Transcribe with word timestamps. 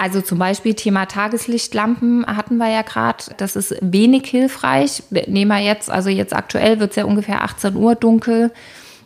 Also 0.00 0.22
zum 0.22 0.38
Beispiel 0.38 0.72
Thema 0.72 1.04
Tageslichtlampen 1.04 2.24
hatten 2.26 2.56
wir 2.56 2.70
ja 2.70 2.80
gerade. 2.80 3.22
Das 3.36 3.54
ist 3.54 3.74
wenig 3.82 4.26
hilfreich. 4.30 5.02
Nehmen 5.10 5.50
wir 5.50 5.58
jetzt, 5.58 5.90
also 5.90 6.08
jetzt 6.08 6.34
aktuell 6.34 6.80
wird 6.80 6.92
es 6.92 6.96
ja 6.96 7.04
ungefähr 7.04 7.44
18 7.44 7.76
Uhr 7.76 7.96
dunkel. 7.96 8.50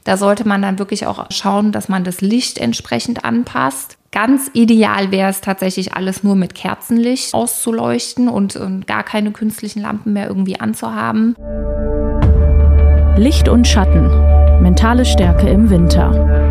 Da 0.05 0.17
sollte 0.17 0.47
man 0.47 0.63
dann 0.63 0.79
wirklich 0.79 1.09
auch 1.09 1.27
schauen, 1.31 1.73
dass 1.73 1.89
man 1.89 2.05
das 2.05 2.21
Licht 2.21 2.59
entsprechend 2.59 3.25
anpasst. 3.25 3.99
Ganz 4.13 4.53
ideal 4.53 5.11
wäre 5.11 5.31
es 5.31 5.41
tatsächlich 5.41 5.95
alles 5.95 6.23
nur 6.23 6.37
mit 6.37 6.55
Kerzenlicht 6.55 7.35
auszuleuchten 7.35 8.29
und, 8.29 8.55
und 8.55 8.87
gar 8.87 9.03
keine 9.03 9.33
künstlichen 9.33 9.83
Lampen 9.83 10.13
mehr 10.13 10.29
irgendwie 10.29 10.61
anzuhaben. 10.61 11.35
Licht 13.17 13.49
und 13.49 13.67
Schatten. 13.67 14.63
Mentale 14.63 15.05
Stärke 15.05 15.49
im 15.49 15.71
Winter. 15.71 16.44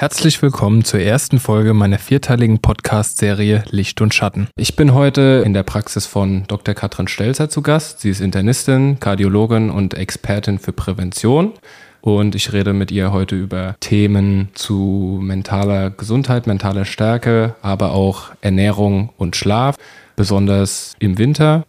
Herzlich 0.00 0.40
willkommen 0.40 0.82
zur 0.82 1.00
ersten 1.00 1.38
Folge 1.38 1.74
meiner 1.74 1.98
vierteiligen 1.98 2.60
Podcast-Serie 2.60 3.64
Licht 3.68 4.00
und 4.00 4.14
Schatten. 4.14 4.48
Ich 4.56 4.74
bin 4.74 4.94
heute 4.94 5.42
in 5.44 5.52
der 5.52 5.62
Praxis 5.62 6.06
von 6.06 6.44
Dr. 6.48 6.74
Katrin 6.74 7.06
Stelzer 7.06 7.50
zu 7.50 7.60
Gast. 7.60 8.00
Sie 8.00 8.08
ist 8.08 8.22
Internistin, 8.22 8.98
Kardiologin 8.98 9.68
und 9.68 9.92
Expertin 9.92 10.58
für 10.58 10.72
Prävention. 10.72 11.52
Und 12.00 12.34
ich 12.34 12.50
rede 12.54 12.72
mit 12.72 12.90
ihr 12.90 13.12
heute 13.12 13.36
über 13.36 13.76
Themen 13.80 14.48
zu 14.54 15.18
mentaler 15.22 15.90
Gesundheit, 15.90 16.46
mentaler 16.46 16.86
Stärke, 16.86 17.54
aber 17.60 17.92
auch 17.92 18.30
Ernährung 18.40 19.10
und 19.18 19.36
Schlaf, 19.36 19.76
besonders 20.16 20.94
im 20.98 21.18
Winter. 21.18 21.66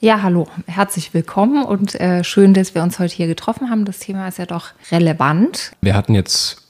Ja, 0.00 0.22
hallo, 0.22 0.48
herzlich 0.66 1.14
willkommen 1.14 1.64
und 1.64 1.94
äh, 1.94 2.24
schön, 2.24 2.54
dass 2.54 2.74
wir 2.74 2.82
uns 2.82 2.98
heute 2.98 3.14
hier 3.14 3.28
getroffen 3.28 3.70
haben. 3.70 3.84
Das 3.84 4.00
Thema 4.00 4.26
ist 4.26 4.38
ja 4.38 4.46
doch 4.46 4.70
relevant. 4.90 5.70
Wir 5.80 5.94
hatten 5.94 6.16
jetzt 6.16 6.67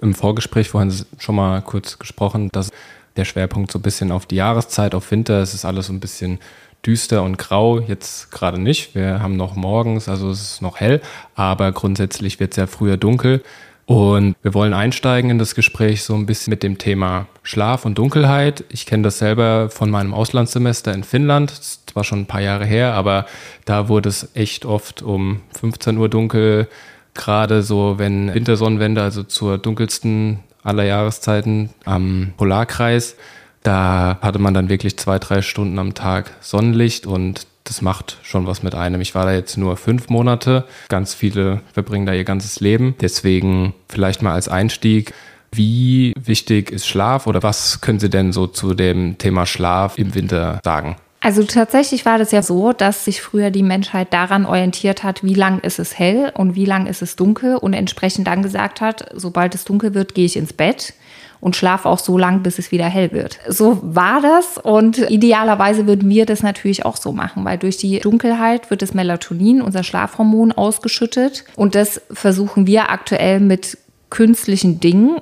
im 0.00 0.14
Vorgespräch 0.14 0.70
vorhin 0.70 0.92
schon 1.18 1.34
mal 1.34 1.60
kurz 1.62 1.98
gesprochen, 1.98 2.48
dass 2.52 2.70
der 3.16 3.24
Schwerpunkt 3.24 3.72
so 3.72 3.78
ein 3.78 3.82
bisschen 3.82 4.12
auf 4.12 4.26
die 4.26 4.36
Jahreszeit, 4.36 4.94
auf 4.94 5.10
Winter, 5.10 5.40
es 5.40 5.54
ist 5.54 5.64
alles 5.64 5.86
so 5.86 5.92
ein 5.92 6.00
bisschen 6.00 6.38
düster 6.86 7.22
und 7.22 7.36
grau, 7.36 7.80
jetzt 7.80 8.30
gerade 8.30 8.60
nicht. 8.60 8.94
Wir 8.94 9.20
haben 9.20 9.36
noch 9.36 9.54
morgens, 9.54 10.08
also 10.08 10.30
es 10.30 10.40
ist 10.40 10.62
noch 10.62 10.80
hell, 10.80 11.00
aber 11.34 11.72
grundsätzlich 11.72 12.40
wird 12.40 12.52
es 12.52 12.56
ja 12.56 12.66
früher 12.66 12.96
dunkel. 12.96 13.42
Und 13.86 14.36
wir 14.42 14.54
wollen 14.54 14.72
einsteigen 14.72 15.30
in 15.32 15.38
das 15.40 15.56
Gespräch 15.56 16.04
so 16.04 16.14
ein 16.14 16.24
bisschen 16.24 16.52
mit 16.52 16.62
dem 16.62 16.78
Thema 16.78 17.26
Schlaf 17.42 17.84
und 17.84 17.98
Dunkelheit. 17.98 18.62
Ich 18.68 18.86
kenne 18.86 19.02
das 19.02 19.18
selber 19.18 19.68
von 19.68 19.90
meinem 19.90 20.14
Auslandssemester 20.14 20.94
in 20.94 21.02
Finnland. 21.02 21.50
Das 21.50 21.80
war 21.94 22.04
schon 22.04 22.20
ein 22.20 22.26
paar 22.26 22.40
Jahre 22.40 22.64
her, 22.64 22.94
aber 22.94 23.26
da 23.64 23.88
wurde 23.88 24.08
es 24.08 24.28
echt 24.34 24.64
oft 24.64 25.02
um 25.02 25.40
15 25.58 25.98
Uhr 25.98 26.08
dunkel, 26.08 26.68
gerade 27.14 27.62
so, 27.62 27.98
wenn 27.98 28.32
Wintersonnenwende, 28.32 29.02
also 29.02 29.22
zur 29.22 29.58
dunkelsten 29.58 30.40
aller 30.62 30.84
Jahreszeiten 30.84 31.70
am 31.84 32.32
Polarkreis, 32.36 33.16
da 33.62 34.18
hatte 34.22 34.38
man 34.38 34.54
dann 34.54 34.68
wirklich 34.68 34.98
zwei, 34.98 35.18
drei 35.18 35.42
Stunden 35.42 35.78
am 35.78 35.94
Tag 35.94 36.30
Sonnenlicht 36.40 37.06
und 37.06 37.46
das 37.64 37.82
macht 37.82 38.18
schon 38.22 38.46
was 38.46 38.62
mit 38.62 38.74
einem. 38.74 39.00
Ich 39.00 39.14
war 39.14 39.26
da 39.26 39.32
jetzt 39.32 39.56
nur 39.56 39.76
fünf 39.76 40.08
Monate. 40.08 40.64
Ganz 40.88 41.14
viele 41.14 41.60
verbringen 41.72 42.06
da 42.06 42.12
ihr 42.14 42.24
ganzes 42.24 42.60
Leben. 42.60 42.94
Deswegen 43.00 43.74
vielleicht 43.88 44.22
mal 44.22 44.32
als 44.32 44.48
Einstieg. 44.48 45.14
Wie 45.52 46.14
wichtig 46.16 46.70
ist 46.70 46.86
Schlaf 46.86 47.26
oder 47.26 47.42
was 47.42 47.80
können 47.80 48.00
Sie 48.00 48.10
denn 48.10 48.32
so 48.32 48.46
zu 48.46 48.74
dem 48.74 49.18
Thema 49.18 49.46
Schlaf 49.46 49.98
im 49.98 50.14
Winter 50.14 50.60
sagen? 50.64 50.96
Also 51.22 51.44
tatsächlich 51.44 52.06
war 52.06 52.16
das 52.16 52.32
ja 52.32 52.42
so, 52.42 52.72
dass 52.72 53.04
sich 53.04 53.20
früher 53.20 53.50
die 53.50 53.62
Menschheit 53.62 54.12
daran 54.12 54.46
orientiert 54.46 55.04
hat, 55.04 55.22
wie 55.22 55.34
lang 55.34 55.60
ist 55.60 55.78
es 55.78 55.98
hell 55.98 56.32
und 56.34 56.54
wie 56.54 56.64
lang 56.64 56.86
ist 56.86 57.02
es 57.02 57.14
dunkel 57.14 57.56
und 57.56 57.74
entsprechend 57.74 58.26
dann 58.26 58.42
gesagt 58.42 58.80
hat, 58.80 59.10
sobald 59.14 59.54
es 59.54 59.64
dunkel 59.64 59.92
wird, 59.92 60.14
gehe 60.14 60.24
ich 60.24 60.36
ins 60.36 60.54
Bett 60.54 60.94
und 61.40 61.56
schlafe 61.56 61.88
auch 61.90 61.98
so 61.98 62.16
lang, 62.16 62.42
bis 62.42 62.58
es 62.58 62.72
wieder 62.72 62.86
hell 62.86 63.12
wird. 63.12 63.38
So 63.48 63.80
war 63.82 64.22
das 64.22 64.56
und 64.56 64.98
idealerweise 65.10 65.86
würden 65.86 66.08
wir 66.08 66.24
das 66.24 66.42
natürlich 66.42 66.86
auch 66.86 66.96
so 66.96 67.12
machen, 67.12 67.44
weil 67.44 67.58
durch 67.58 67.76
die 67.76 68.00
Dunkelheit 68.00 68.70
wird 68.70 68.80
das 68.80 68.94
Melatonin, 68.94 69.60
unser 69.60 69.82
Schlafhormon, 69.82 70.52
ausgeschüttet 70.52 71.44
und 71.54 71.74
das 71.74 72.00
versuchen 72.10 72.66
wir 72.66 72.88
aktuell 72.88 73.40
mit 73.40 73.76
künstlichen 74.08 74.80
Dingen 74.80 75.20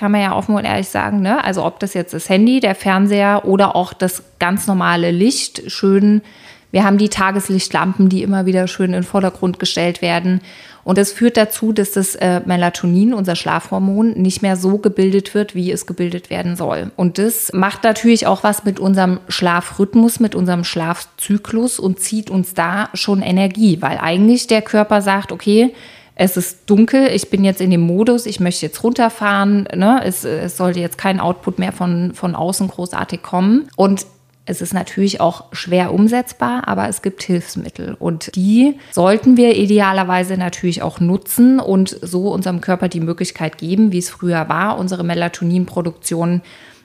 kann 0.00 0.12
man 0.12 0.22
ja 0.22 0.34
offen 0.34 0.54
und 0.54 0.64
ehrlich 0.64 0.88
sagen. 0.88 1.20
Ne? 1.20 1.44
Also 1.44 1.62
ob 1.62 1.78
das 1.78 1.92
jetzt 1.92 2.14
das 2.14 2.30
Handy, 2.30 2.60
der 2.60 2.74
Fernseher 2.74 3.44
oder 3.44 3.76
auch 3.76 3.92
das 3.92 4.22
ganz 4.38 4.66
normale 4.66 5.10
Licht, 5.10 5.70
schön. 5.70 6.22
Wir 6.70 6.84
haben 6.84 6.96
die 6.96 7.10
Tageslichtlampen, 7.10 8.08
die 8.08 8.22
immer 8.22 8.46
wieder 8.46 8.66
schön 8.66 8.86
in 8.86 8.92
den 8.92 9.02
Vordergrund 9.02 9.58
gestellt 9.58 10.00
werden. 10.00 10.40
Und 10.84 10.96
das 10.96 11.12
führt 11.12 11.36
dazu, 11.36 11.74
dass 11.74 11.92
das 11.92 12.14
äh, 12.14 12.40
Melatonin, 12.46 13.12
unser 13.12 13.36
Schlafhormon, 13.36 14.12
nicht 14.12 14.40
mehr 14.40 14.56
so 14.56 14.78
gebildet 14.78 15.34
wird, 15.34 15.54
wie 15.54 15.70
es 15.70 15.84
gebildet 15.84 16.30
werden 16.30 16.56
soll. 16.56 16.92
Und 16.96 17.18
das 17.18 17.52
macht 17.52 17.84
natürlich 17.84 18.26
auch 18.26 18.42
was 18.42 18.64
mit 18.64 18.80
unserem 18.80 19.20
Schlafrhythmus, 19.28 20.18
mit 20.18 20.34
unserem 20.34 20.64
Schlafzyklus 20.64 21.78
und 21.78 22.00
zieht 22.00 22.30
uns 22.30 22.54
da 22.54 22.88
schon 22.94 23.20
Energie, 23.20 23.82
weil 23.82 23.98
eigentlich 23.98 24.46
der 24.46 24.62
Körper 24.62 25.02
sagt, 25.02 25.30
okay, 25.30 25.74
es 26.20 26.36
ist 26.36 26.68
dunkel, 26.68 27.08
ich 27.14 27.30
bin 27.30 27.44
jetzt 27.44 27.62
in 27.62 27.70
dem 27.70 27.80
Modus, 27.80 28.26
ich 28.26 28.40
möchte 28.40 28.66
jetzt 28.66 28.84
runterfahren, 28.84 29.66
ne? 29.74 30.02
es, 30.04 30.22
es 30.22 30.54
sollte 30.58 30.78
jetzt 30.78 30.98
kein 30.98 31.18
Output 31.18 31.58
mehr 31.58 31.72
von, 31.72 32.12
von 32.12 32.34
außen 32.34 32.68
großartig 32.68 33.22
kommen. 33.22 33.70
Und 33.74 34.04
es 34.44 34.60
ist 34.60 34.74
natürlich 34.74 35.22
auch 35.22 35.44
schwer 35.52 35.94
umsetzbar, 35.94 36.68
aber 36.68 36.90
es 36.90 37.00
gibt 37.00 37.22
Hilfsmittel 37.22 37.96
und 37.98 38.36
die 38.36 38.76
sollten 38.90 39.38
wir 39.38 39.56
idealerweise 39.56 40.36
natürlich 40.36 40.82
auch 40.82 41.00
nutzen 41.00 41.58
und 41.58 41.96
so 42.02 42.30
unserem 42.30 42.60
Körper 42.60 42.88
die 42.88 43.00
Möglichkeit 43.00 43.56
geben, 43.56 43.90
wie 43.90 43.98
es 43.98 44.10
früher 44.10 44.46
war, 44.50 44.78
unsere 44.78 45.04
Melatoninproduktion 45.04 46.42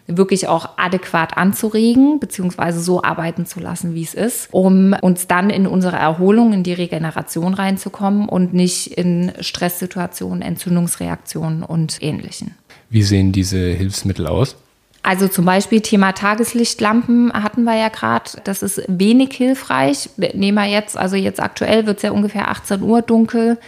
wirklich 0.07 0.47
auch 0.47 0.77
adäquat 0.77 1.38
anzuregen, 1.38 2.19
beziehungsweise 2.19 2.79
so 2.79 3.01
arbeiten 3.01 3.45
zu 3.45 3.59
lassen, 3.59 3.95
wie 3.95 4.03
es 4.03 4.13
ist, 4.13 4.49
um 4.51 4.95
uns 5.01 5.27
dann 5.27 5.49
in 5.49 5.66
unsere 5.66 5.97
Erholung, 5.97 6.53
in 6.53 6.63
die 6.63 6.73
Regeneration 6.73 7.53
reinzukommen 7.53 8.29
und 8.29 8.53
nicht 8.53 8.88
in 8.97 9.31
Stresssituationen, 9.39 10.41
Entzündungsreaktionen 10.41 11.63
und 11.63 12.01
ähnlichen. 12.01 12.55
Wie 12.89 13.03
sehen 13.03 13.31
diese 13.31 13.57
Hilfsmittel 13.57 14.27
aus? 14.27 14.55
Also 15.01 15.27
zum 15.27 15.45
Beispiel 15.45 15.81
Thema 15.81 16.13
Tageslichtlampen 16.13 17.31
hatten 17.31 17.63
wir 17.63 17.75
ja 17.75 17.89
gerade. 17.89 18.31
Das 18.43 18.63
ist 18.63 18.81
wenig 18.87 19.33
hilfreich. 19.33 20.09
Nehmen 20.17 20.55
wir 20.55 20.66
jetzt, 20.66 20.97
also 20.97 21.16
jetzt 21.16 21.39
aktuell 21.39 21.85
wird 21.85 21.97
es 21.97 22.03
ja 22.03 22.11
ungefähr 22.11 22.49
18 22.49 22.81
Uhr 22.81 23.03
dunkel. 23.03 23.59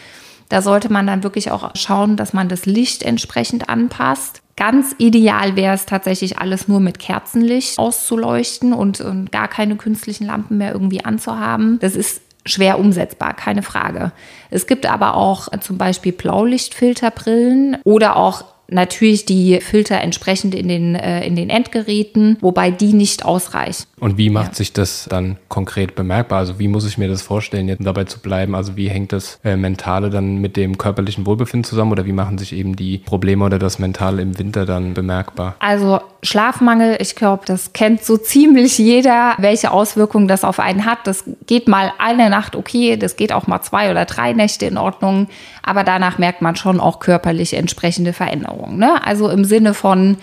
Da 0.49 0.63
sollte 0.63 0.91
man 0.91 1.05
dann 1.05 1.23
wirklich 1.23 1.51
auch 1.51 1.75
schauen, 1.75 2.15
dass 2.15 2.33
man 2.33 2.49
das 2.49 2.65
Licht 2.65 3.03
entsprechend 3.03 3.69
anpasst. 3.69 4.41
Ganz 4.57 4.95
ideal 4.97 5.55
wäre 5.55 5.75
es 5.75 5.85
tatsächlich 5.85 6.39
alles 6.39 6.67
nur 6.67 6.79
mit 6.79 6.97
Kerzenlicht 6.97 7.77
auszuleuchten 7.77 8.73
und, 8.73 8.99
und 8.99 9.31
gar 9.31 9.47
keine 9.47 9.75
künstlichen 9.75 10.25
Lampen 10.25 10.57
mehr 10.57 10.73
irgendwie 10.73 11.05
anzuhaben. 11.05 11.77
Das 11.79 11.95
ist 11.95 12.21
schwer 12.43 12.79
umsetzbar, 12.79 13.35
keine 13.35 13.61
Frage. 13.61 14.11
Es 14.49 14.65
gibt 14.65 14.87
aber 14.87 15.15
auch 15.15 15.47
zum 15.59 15.77
Beispiel 15.77 16.11
Blaulichtfilterbrillen 16.11 17.77
oder 17.83 18.15
auch 18.15 18.45
natürlich 18.67 19.25
die 19.25 19.61
Filter 19.61 20.01
entsprechend 20.01 20.53
in 20.53 20.67
den, 20.67 20.95
äh, 20.95 21.25
in 21.25 21.35
den 21.35 21.49
Endgeräten, 21.49 22.37
wobei 22.41 22.71
die 22.71 22.93
nicht 22.93 23.25
ausreichen. 23.25 23.85
Und 23.99 24.17
wie 24.17 24.29
macht 24.29 24.49
ja. 24.49 24.53
sich 24.55 24.73
das 24.73 25.07
dann 25.09 25.37
konkret 25.47 25.95
bemerkbar? 25.95 26.39
Also 26.39 26.59
wie 26.59 26.67
muss 26.67 26.85
ich 26.85 26.97
mir 26.97 27.07
das 27.07 27.21
vorstellen, 27.21 27.67
jetzt 27.67 27.85
dabei 27.85 28.03
zu 28.03 28.19
bleiben? 28.19 28.55
Also 28.55 28.75
wie 28.75 28.89
hängt 28.89 29.13
das 29.13 29.39
äh, 29.43 29.55
Mentale 29.55 30.09
dann 30.09 30.37
mit 30.37 30.57
dem 30.57 30.77
körperlichen 30.77 31.25
Wohlbefinden 31.25 31.63
zusammen 31.63 31.91
oder 31.91 32.05
wie 32.05 32.11
machen 32.11 32.37
sich 32.37 32.53
eben 32.53 32.75
die 32.75 32.99
Probleme 32.99 33.45
oder 33.45 33.57
das 33.57 33.79
Mentale 33.79 34.21
im 34.21 34.37
Winter 34.37 34.65
dann 34.65 34.93
bemerkbar? 34.93 35.55
Also 35.59 35.99
Schlafmangel, 36.21 36.97
ich 36.99 37.15
glaube, 37.15 37.43
das 37.45 37.73
kennt 37.73 38.03
so 38.03 38.17
ziemlich 38.17 38.77
jeder, 38.77 39.35
welche 39.37 39.71
Auswirkungen 39.71 40.27
das 40.27 40.43
auf 40.43 40.59
einen 40.59 40.85
hat. 40.85 40.99
Das 41.05 41.23
geht 41.45 41.67
mal 41.67 41.91
eine 41.97 42.29
Nacht 42.29 42.55
okay, 42.55 42.97
das 42.97 43.15
geht 43.15 43.31
auch 43.31 43.47
mal 43.47 43.61
zwei 43.61 43.89
oder 43.91 44.05
drei 44.05 44.33
Nächte 44.33 44.65
in 44.65 44.77
Ordnung, 44.77 45.27
aber 45.63 45.83
danach 45.83 46.17
merkt 46.17 46.41
man 46.41 46.55
schon 46.55 46.79
auch 46.79 46.99
körperlich 46.99 47.53
entsprechende 47.53 48.13
Veränderungen. 48.13 48.56
Ne? 48.65 49.05
Also 49.05 49.29
im 49.29 49.45
Sinne 49.45 49.73
von 49.73 50.17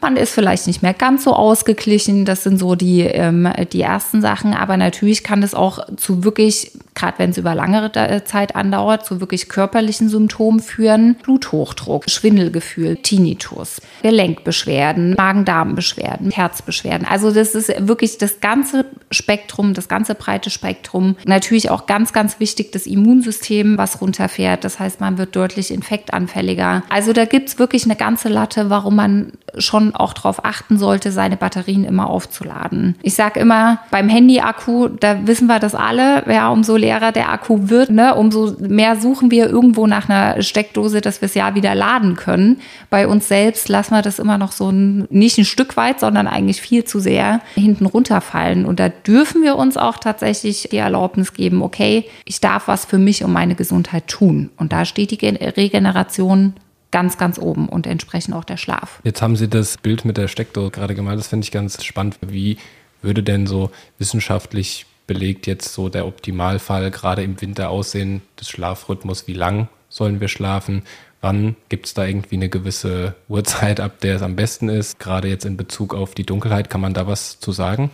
man 0.00 0.16
ist 0.16 0.32
vielleicht 0.32 0.66
nicht 0.66 0.82
mehr 0.82 0.94
ganz 0.94 1.24
so 1.24 1.32
ausgeglichen. 1.32 2.24
Das 2.24 2.44
sind 2.44 2.58
so 2.58 2.74
die, 2.74 3.00
ähm, 3.00 3.48
die 3.72 3.80
ersten 3.80 4.20
Sachen. 4.20 4.54
Aber 4.54 4.76
natürlich 4.76 5.24
kann 5.24 5.42
es 5.42 5.54
auch 5.54 5.80
zu 5.96 6.24
wirklich, 6.24 6.72
gerade 6.98 7.18
wenn 7.18 7.30
es 7.30 7.38
über 7.38 7.54
langere 7.54 8.24
Zeit 8.24 8.56
andauert, 8.56 9.06
zu 9.06 9.20
wirklich 9.20 9.48
körperlichen 9.48 10.08
Symptomen 10.08 10.60
führen. 10.60 11.16
Bluthochdruck, 11.22 12.10
Schwindelgefühl, 12.10 12.96
Tinnitus, 12.96 13.80
Gelenkbeschwerden, 14.02 15.14
Magen-Darm-Beschwerden, 15.16 16.30
Herzbeschwerden. 16.30 17.06
Also 17.08 17.30
das 17.30 17.54
ist 17.54 17.72
wirklich 17.86 18.18
das 18.18 18.40
ganze 18.40 18.84
Spektrum, 19.10 19.74
das 19.74 19.88
ganze 19.88 20.14
breite 20.14 20.50
Spektrum. 20.50 21.16
Natürlich 21.24 21.70
auch 21.70 21.86
ganz, 21.86 22.12
ganz 22.12 22.40
wichtig 22.40 22.72
das 22.72 22.86
Immunsystem, 22.86 23.78
was 23.78 24.00
runterfährt. 24.00 24.64
Das 24.64 24.80
heißt, 24.80 25.00
man 25.00 25.18
wird 25.18 25.36
deutlich 25.36 25.70
infektanfälliger. 25.70 26.82
Also 26.88 27.12
da 27.12 27.24
gibt 27.24 27.48
es 27.48 27.58
wirklich 27.58 27.84
eine 27.84 27.96
ganze 27.96 28.28
Latte, 28.28 28.70
warum 28.70 28.96
man 28.96 29.32
schon 29.56 29.94
auch 29.94 30.12
darauf 30.12 30.44
achten 30.44 30.78
sollte, 30.78 31.12
seine 31.12 31.36
Batterien 31.36 31.84
immer 31.84 32.08
aufzuladen. 32.10 32.96
Ich 33.02 33.14
sage 33.14 33.40
immer, 33.40 33.80
beim 33.90 34.08
Handy-Akku, 34.08 34.88
da 34.88 35.26
wissen 35.26 35.46
wir 35.46 35.58
das 35.58 35.74
alle, 35.74 36.24
ja, 36.30 36.50
umso 36.50 36.76
leer 36.76 36.87
leerer 36.88 37.12
der 37.12 37.30
Akku 37.30 37.68
wird, 37.68 37.90
ne, 37.90 38.14
umso 38.14 38.56
mehr 38.60 38.96
suchen 38.96 39.30
wir 39.30 39.48
irgendwo 39.48 39.86
nach 39.86 40.08
einer 40.08 40.42
Steckdose, 40.42 41.00
dass 41.00 41.20
wir 41.20 41.26
es 41.26 41.34
ja 41.34 41.54
wieder 41.54 41.74
laden 41.74 42.16
können. 42.16 42.60
Bei 42.88 43.06
uns 43.06 43.28
selbst 43.28 43.68
lassen 43.68 43.94
wir 43.94 44.02
das 44.02 44.18
immer 44.18 44.38
noch 44.38 44.52
so 44.52 44.70
ein, 44.70 45.06
nicht 45.10 45.36
ein 45.36 45.44
Stück 45.44 45.76
weit, 45.76 46.00
sondern 46.00 46.26
eigentlich 46.26 46.62
viel 46.62 46.84
zu 46.84 46.98
sehr 46.98 47.40
hinten 47.54 47.84
runterfallen. 47.84 48.64
Und 48.64 48.80
da 48.80 48.88
dürfen 48.88 49.42
wir 49.42 49.56
uns 49.56 49.76
auch 49.76 49.98
tatsächlich 49.98 50.68
die 50.72 50.78
Erlaubnis 50.78 51.34
geben, 51.34 51.62
okay, 51.62 52.06
ich 52.24 52.40
darf 52.40 52.68
was 52.68 52.86
für 52.86 52.98
mich 52.98 53.22
und 53.22 53.32
meine 53.32 53.54
Gesundheit 53.54 54.08
tun. 54.08 54.50
Und 54.56 54.72
da 54.72 54.84
steht 54.86 55.10
die 55.10 55.26
Regeneration 55.26 56.54
ganz, 56.90 57.18
ganz 57.18 57.38
oben 57.38 57.68
und 57.68 57.86
entsprechend 57.86 58.34
auch 58.34 58.44
der 58.44 58.56
Schlaf. 58.56 59.00
Jetzt 59.04 59.20
haben 59.20 59.36
Sie 59.36 59.48
das 59.48 59.76
Bild 59.76 60.06
mit 60.06 60.16
der 60.16 60.28
Steckdose 60.28 60.70
gerade 60.70 60.94
gemalt. 60.94 61.18
Das 61.18 61.28
finde 61.28 61.44
ich 61.44 61.50
ganz 61.50 61.84
spannend. 61.84 62.18
Wie 62.26 62.56
würde 63.02 63.22
denn 63.22 63.46
so 63.46 63.70
wissenschaftlich 63.98 64.86
belegt 65.08 65.48
jetzt 65.48 65.72
so 65.72 65.88
der 65.88 66.06
Optimalfall 66.06 66.92
gerade 66.92 67.24
im 67.24 67.40
Winter 67.40 67.70
aussehen 67.70 68.22
des 68.38 68.48
Schlafrhythmus? 68.48 69.26
Wie 69.26 69.32
lang 69.32 69.66
sollen 69.88 70.20
wir 70.20 70.28
schlafen? 70.28 70.82
Wann 71.20 71.56
gibt 71.68 71.86
es 71.86 71.94
da 71.94 72.04
irgendwie 72.04 72.36
eine 72.36 72.48
gewisse 72.48 73.16
Uhrzeit, 73.28 73.80
ab 73.80 73.98
der 74.00 74.14
es 74.14 74.22
am 74.22 74.36
besten 74.36 74.68
ist? 74.68 75.00
Gerade 75.00 75.26
jetzt 75.26 75.44
in 75.44 75.56
Bezug 75.56 75.94
auf 75.94 76.14
die 76.14 76.24
Dunkelheit, 76.24 76.70
kann 76.70 76.80
man 76.80 76.94
da 76.94 77.08
was 77.08 77.40
zu 77.40 77.50
sagen? 77.50 77.90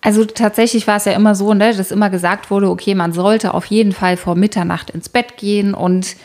Also 0.00 0.24
tatsächlich 0.24 0.86
war 0.86 0.96
es 0.96 1.04
ja 1.04 1.12
immer 1.12 1.34
so, 1.34 1.52
ne, 1.52 1.76
dass 1.76 1.90
immer 1.90 2.08
gesagt 2.08 2.50
wurde, 2.50 2.70
okay, 2.70 2.94
man 2.94 3.12
sollte 3.12 3.52
auf 3.52 3.66
jeden 3.66 3.92
Fall 3.92 4.16
vor 4.16 4.34
Mitternacht 4.34 4.90
ins 4.90 5.08
Bett 5.08 5.36
gehen 5.36 5.74
und 5.74 6.16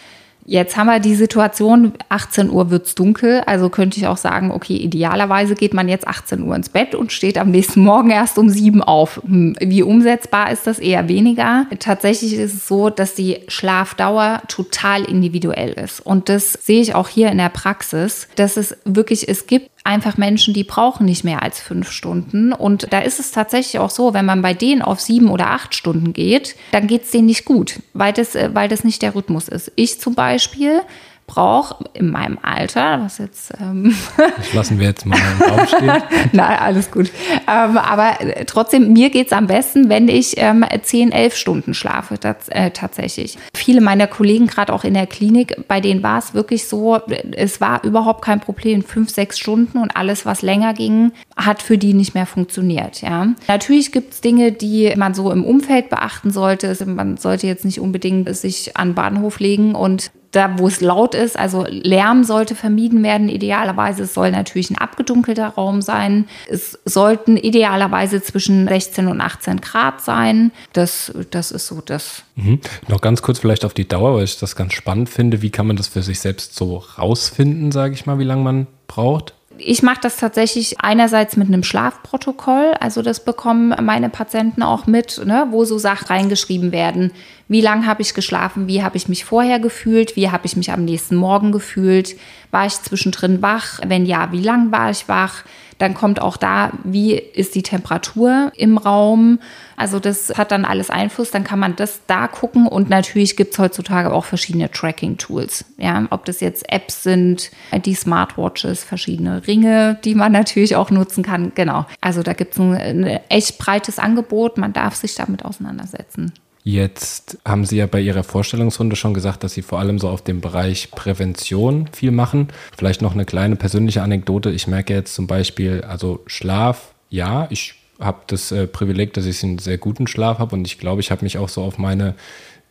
Jetzt 0.50 0.78
haben 0.78 0.88
wir 0.88 1.00
die 1.00 1.14
Situation, 1.14 1.92
18 2.08 2.50
Uhr 2.50 2.70
wird's 2.70 2.96
dunkel, 2.96 3.42
also 3.46 3.70
könnte 3.70 3.98
ich 3.98 4.08
auch 4.08 4.16
sagen, 4.16 4.50
okay, 4.52 4.78
idealerweise 4.78 5.56
geht 5.56 5.74
man 5.74 5.90
jetzt 5.90 6.08
18 6.08 6.42
Uhr 6.42 6.56
ins 6.56 6.70
Bett 6.70 6.96
und 6.96 7.12
steht 7.12 7.38
am 7.38 7.52
nächsten 7.52 7.82
Morgen 7.84 8.12
erst 8.12 8.38
um 8.38 8.48
7 8.48 8.82
auf. 8.82 9.22
Hm, 9.26 9.58
wie 9.60 9.84
umsetzbar 9.84 10.50
ist 10.50 10.66
das 10.66 10.80
eher 10.80 11.10
weniger? 11.10 11.66
Tatsächlich 11.80 12.34
ist 12.36 12.54
es 12.54 12.68
so, 12.68 12.90
dass 12.90 13.14
die 13.14 13.40
Schlafdauer 13.50 14.42
total 14.48 15.04
individuell 15.04 15.74
ist. 15.74 16.00
Und 16.00 16.30
das 16.30 16.54
sehe 16.54 16.80
ich 16.80 16.96
auch 16.96 17.10
hier 17.10 17.30
in 17.30 17.40
der 17.40 17.50
Praxis, 17.50 18.30
dass 18.36 18.56
es 18.56 18.78
wirklich, 18.86 19.28
es 19.28 19.48
gibt 19.48 19.70
einfach 19.88 20.18
Menschen, 20.18 20.54
die 20.54 20.66
brauchen 20.66 21.06
nicht 21.06 21.24
mehr 21.24 21.42
als 21.42 21.60
fünf 21.60 21.92
Stunden. 21.92 22.54
Und 22.54 22.92
da 22.92 23.00
ist 23.00 23.20
es 23.20 23.32
tatsächlich 23.32 23.80
auch 23.80 23.90
so, 23.90 24.14
wenn 24.14 24.26
man 24.26 24.42
bei 24.42 24.54
denen 24.54 24.82
auf 24.82 25.00
sieben 25.00 25.30
oder 25.30 25.48
acht 25.52 25.74
Stunden 25.74 26.14
geht, 26.14 26.56
dann 26.72 26.88
geht 26.88 27.04
es 27.04 27.12
denen 27.12 27.26
nicht 27.26 27.46
gut, 27.46 27.80
weil 27.94 28.14
das, 28.14 28.36
äh, 28.36 28.50
weil 28.54 28.68
das 28.68 28.84
nicht 28.84 29.02
der 29.02 29.16
Rhythmus 29.16 29.48
ist. 29.48 29.72
Ich 29.76 30.00
zum 30.00 30.14
Beispiel 30.14 30.82
brauche 31.28 31.84
in 31.94 32.10
meinem 32.10 32.40
Alter, 32.42 33.02
was 33.02 33.18
jetzt. 33.18 33.54
Ähm 33.62 33.94
das 34.38 34.54
lassen 34.54 34.80
wir 34.80 34.88
jetzt 34.88 35.06
mal 35.06 35.18
im 35.18 35.42
Raum 35.42 35.68
stehen. 35.68 35.92
Nein, 36.32 36.60
alles 36.60 36.90
gut. 36.90 37.12
Ähm, 37.48 37.78
aber 37.78 38.22
äh, 38.22 38.46
trotzdem, 38.46 38.94
mir 38.94 39.10
geht 39.10 39.28
es 39.28 39.34
am 39.34 39.46
besten, 39.46 39.90
wenn 39.90 40.08
ich 40.08 40.36
ähm, 40.38 40.66
10, 40.82 41.12
11 41.12 41.36
Stunden 41.36 41.74
schlafe, 41.74 42.18
das, 42.18 42.48
äh, 42.48 42.72
tatsächlich. 42.72 43.38
Viele 43.54 43.82
meiner 43.82 44.08
Kollegen, 44.08 44.48
gerade 44.48 44.74
auch 44.74 44.86
in 44.86 44.94
der 44.94 45.06
Klinik, 45.06 45.68
bei 45.68 45.82
denen 45.82 46.02
war 46.02 46.18
es 46.18 46.34
wirklich 46.34 46.66
so, 46.66 46.98
es 47.36 47.60
war 47.60 47.84
überhaupt 47.84 48.24
kein 48.24 48.40
Problem, 48.40 48.82
fünf, 48.82 49.10
sechs 49.10 49.38
Stunden 49.38 49.80
und 49.80 49.98
alles, 49.98 50.26
was 50.26 50.42
länger 50.42 50.74
ging, 50.74 51.12
hat 51.36 51.62
für 51.62 51.78
die 51.78 51.94
nicht 51.94 52.16
mehr 52.16 52.26
funktioniert. 52.26 53.02
Ja. 53.02 53.28
Natürlich 53.50 53.92
gibt 53.92 54.14
es 54.14 54.22
Dinge, 54.22 54.54
die 54.54 54.94
man 54.96 55.14
so 55.14 55.32
im 55.32 55.44
Umfeld 55.44 55.90
beachten 55.90 56.32
sollte. 56.32 56.78
Man 56.86 57.18
sollte 57.18 57.48
jetzt 57.48 57.66
nicht 57.66 57.82
unbedingt 57.82 58.34
sich 58.36 58.78
an 58.78 58.90
den 58.90 58.96
Bahnhof 58.96 59.40
legen 59.40 59.76
und 59.76 60.12
da, 60.38 60.58
wo 60.58 60.68
es 60.68 60.82
laut 60.82 61.16
ist, 61.16 61.38
also 61.38 61.66
Lärm 61.68 62.24
sollte 62.24 62.56
vermieden 62.56 63.04
werden. 63.04 63.30
Idealerweise 63.30 64.04
es 64.04 64.14
soll 64.14 64.32
natürlich 64.32 64.70
ein 64.70 64.78
abgedunkelter 64.78 65.48
Raum 65.50 65.82
sein. 65.82 66.26
Es 66.48 66.80
sollten 66.86 67.38
idealerweise 67.38 68.22
zwischen 68.22 68.68
16 68.68 69.08
und 69.08 69.20
18 69.20 69.62
Grad 69.62 70.02
sein. 70.02 70.52
Das, 70.74 71.12
das 71.32 71.52
ist 71.52 71.68
so 71.68 71.82
das. 71.82 72.24
Mhm. 72.36 72.60
Noch 72.88 73.02
ganz 73.02 73.22
kurz 73.22 73.40
vielleicht 73.40 73.66
auf 73.66 73.74
die 73.74 73.88
Dauer, 73.88 74.16
weil 74.16 74.24
ich 74.24 74.40
das 74.40 74.56
ganz 74.56 74.74
spannend 74.74 75.10
finde. 75.10 75.42
Wie 75.42 75.50
kann 75.50 75.68
man 75.68 75.76
das 75.76 75.88
für 75.88 76.02
sich 76.02 76.20
selbst 76.20 76.56
so 76.56 76.78
rausfinden, 76.78 77.72
sage 77.72 77.94
ich 77.94 78.06
mal, 78.06 78.20
wie 78.20 78.24
lange 78.24 78.44
man 78.44 78.68
braucht? 78.88 79.34
Ich 79.60 79.84
mache 79.84 80.00
das 80.02 80.18
tatsächlich 80.18 80.80
einerseits 80.82 81.38
mit 81.38 81.48
einem 81.48 81.64
Schlafprotokoll, 81.64 82.74
also 82.80 83.02
das 83.02 83.24
bekommen 83.24 83.74
meine 83.84 84.10
Patienten 84.10 84.62
auch 84.62 84.88
mit, 84.88 85.22
ne, 85.26 85.48
wo 85.52 85.66
so 85.66 85.78
Sachen 85.78 86.08
reingeschrieben 86.08 86.72
werden. 86.72 87.12
Wie 87.48 87.62
lange 87.62 87.86
habe 87.86 88.02
ich 88.02 88.14
geschlafen? 88.14 88.68
Wie 88.68 88.84
habe 88.84 88.98
ich 88.98 89.08
mich 89.08 89.26
vorher 89.26 89.60
gefühlt? 89.60 90.16
Wie 90.16 90.30
habe 90.30 90.46
ich 90.46 90.58
mich 90.58 90.72
am 90.72 90.86
nächsten 90.86 91.16
Morgen 91.16 91.52
gefühlt? 91.52 92.16
War 92.52 92.66
ich 92.66 92.74
zwischendrin 92.82 93.42
wach? 93.42 93.80
Wenn 93.86 94.06
ja, 94.06 94.32
wie 94.32 94.42
lang 94.42 94.72
war 94.72 94.90
ich 94.90 95.08
wach? 95.08 95.44
Dann 95.78 95.94
kommt 95.94 96.22
auch 96.22 96.38
da, 96.38 96.72
wie 96.84 97.14
ist 97.14 97.54
die 97.54 97.62
Temperatur 97.62 98.52
im 98.56 98.78
Raum? 98.78 99.40
Also 99.76 100.00
das 100.00 100.34
hat 100.36 100.52
dann 100.52 100.66
alles 100.66 100.90
Einfluss. 100.90 101.30
Dann 101.30 101.44
kann 101.44 101.60
man 101.60 101.76
das 101.76 102.02
da 102.08 102.28
gucken 102.28 102.68
und 102.68 102.90
natürlich 102.90 103.36
gibt 103.38 103.54
es 103.54 103.60
heutzutage 103.60 104.12
auch 104.12 104.26
verschiedene 104.26 104.72
Tracking-Tools. 104.72 105.66
Ja, 105.78 106.08
ob 106.10 106.26
das 106.26 106.40
jetzt 106.40 106.72
Apps 106.72 107.04
sind, 107.04 107.52
die 107.86 107.94
Smartwatches, 107.94 108.84
verschiedene 108.84 109.46
Ringe, 109.46 110.00
die 110.04 110.16
man 110.16 110.32
natürlich 110.32 110.76
auch 110.76 110.90
nutzen 110.90 111.24
kann. 111.24 111.52
Genau. 111.54 111.86
Also 112.02 112.24
da 112.24 112.34
gibt 112.34 112.54
es 112.54 112.60
ein, 112.60 112.74
ein 112.74 113.20
echt 113.30 113.60
breites 113.60 114.00
Angebot. 114.00 114.58
Man 114.58 114.74
darf 114.74 114.96
sich 114.96 115.14
damit 115.14 115.46
auseinandersetzen. 115.46 116.34
Jetzt 116.70 117.38
haben 117.46 117.64
Sie 117.64 117.78
ja 117.78 117.86
bei 117.88 118.02
Ihrer 118.02 118.26
Vorstellungsrunde 118.26 118.98
schon 118.98 119.14
gesagt, 119.14 119.42
dass 119.42 119.54
Sie 119.54 119.62
vor 119.62 119.80
allem 119.80 120.00
so 120.00 120.10
auf 120.10 120.22
dem 120.22 120.42
Bereich 120.42 120.92
Prävention 120.92 121.88
viel 121.94 122.12
machen. 122.12 122.50
Vielleicht 122.78 123.02
noch 123.02 123.14
eine 123.14 123.24
kleine 123.24 123.56
persönliche 123.56 124.02
Anekdote. 124.02 124.52
Ich 124.52 124.68
merke 124.68 124.94
jetzt 124.94 125.16
zum 125.16 125.28
Beispiel, 125.28 125.86
also 125.88 126.26
Schlaf, 126.28 126.94
ja, 127.10 127.48
ich 127.52 127.76
habe 128.02 128.20
das 128.28 128.52
äh, 128.52 128.68
Privileg, 128.68 129.14
dass 129.14 129.26
ich 129.26 129.42
einen 129.46 129.60
sehr 129.60 129.78
guten 129.78 130.08
Schlaf 130.08 130.40
habe 130.40 130.58
und 130.58 130.68
ich 130.68 130.78
glaube, 130.78 131.00
ich 131.00 131.10
habe 131.10 131.24
mich 131.24 131.38
auch 131.38 131.48
so 131.48 131.64
auf 131.64 131.78
meine 131.78 132.16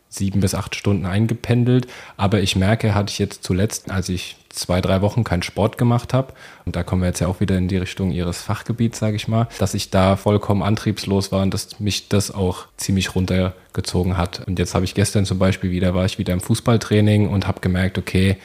sieben 0.09 0.39
bis 0.39 0.55
acht 0.55 0.75
Stunden 0.75 1.05
eingependelt. 1.05 1.87
Aber 2.15 2.39
ich 2.39 2.55
merke, 2.55 2.95
hatte 2.95 3.11
ich 3.11 3.19
jetzt 3.19 3.43
zuletzt, 3.43 3.91
als 3.91 4.09
ich 4.09 4.37
zwei, 4.49 4.81
drei 4.81 5.01
Wochen 5.01 5.23
keinen 5.23 5.43
Sport 5.43 5.77
gemacht 5.77 6.13
habe, 6.13 6.33
und 6.65 6.75
da 6.75 6.83
kommen 6.83 7.01
wir 7.01 7.07
jetzt 7.07 7.19
ja 7.19 7.27
auch 7.27 7.39
wieder 7.39 7.57
in 7.57 7.67
die 7.67 7.77
Richtung 7.77 8.11
Ihres 8.11 8.41
Fachgebiets, 8.41 8.99
sage 8.99 9.15
ich 9.15 9.27
mal, 9.27 9.47
dass 9.59 9.73
ich 9.73 9.89
da 9.89 10.15
vollkommen 10.15 10.63
antriebslos 10.63 11.31
war 11.31 11.43
und 11.43 11.53
dass 11.53 11.79
mich 11.79 12.09
das 12.09 12.31
auch 12.31 12.65
ziemlich 12.77 13.15
runtergezogen 13.15 14.17
hat. 14.17 14.47
Und 14.47 14.59
jetzt 14.59 14.73
habe 14.73 14.85
ich 14.85 14.95
gestern 14.95 15.25
zum 15.25 15.39
Beispiel 15.39 15.71
wieder, 15.71 15.93
war 15.93 16.05
ich 16.05 16.17
wieder 16.17 16.33
im 16.33 16.41
Fußballtraining 16.41 17.29
und 17.29 17.47
habe 17.47 17.61
gemerkt, 17.61 17.97
okay, 17.97 18.37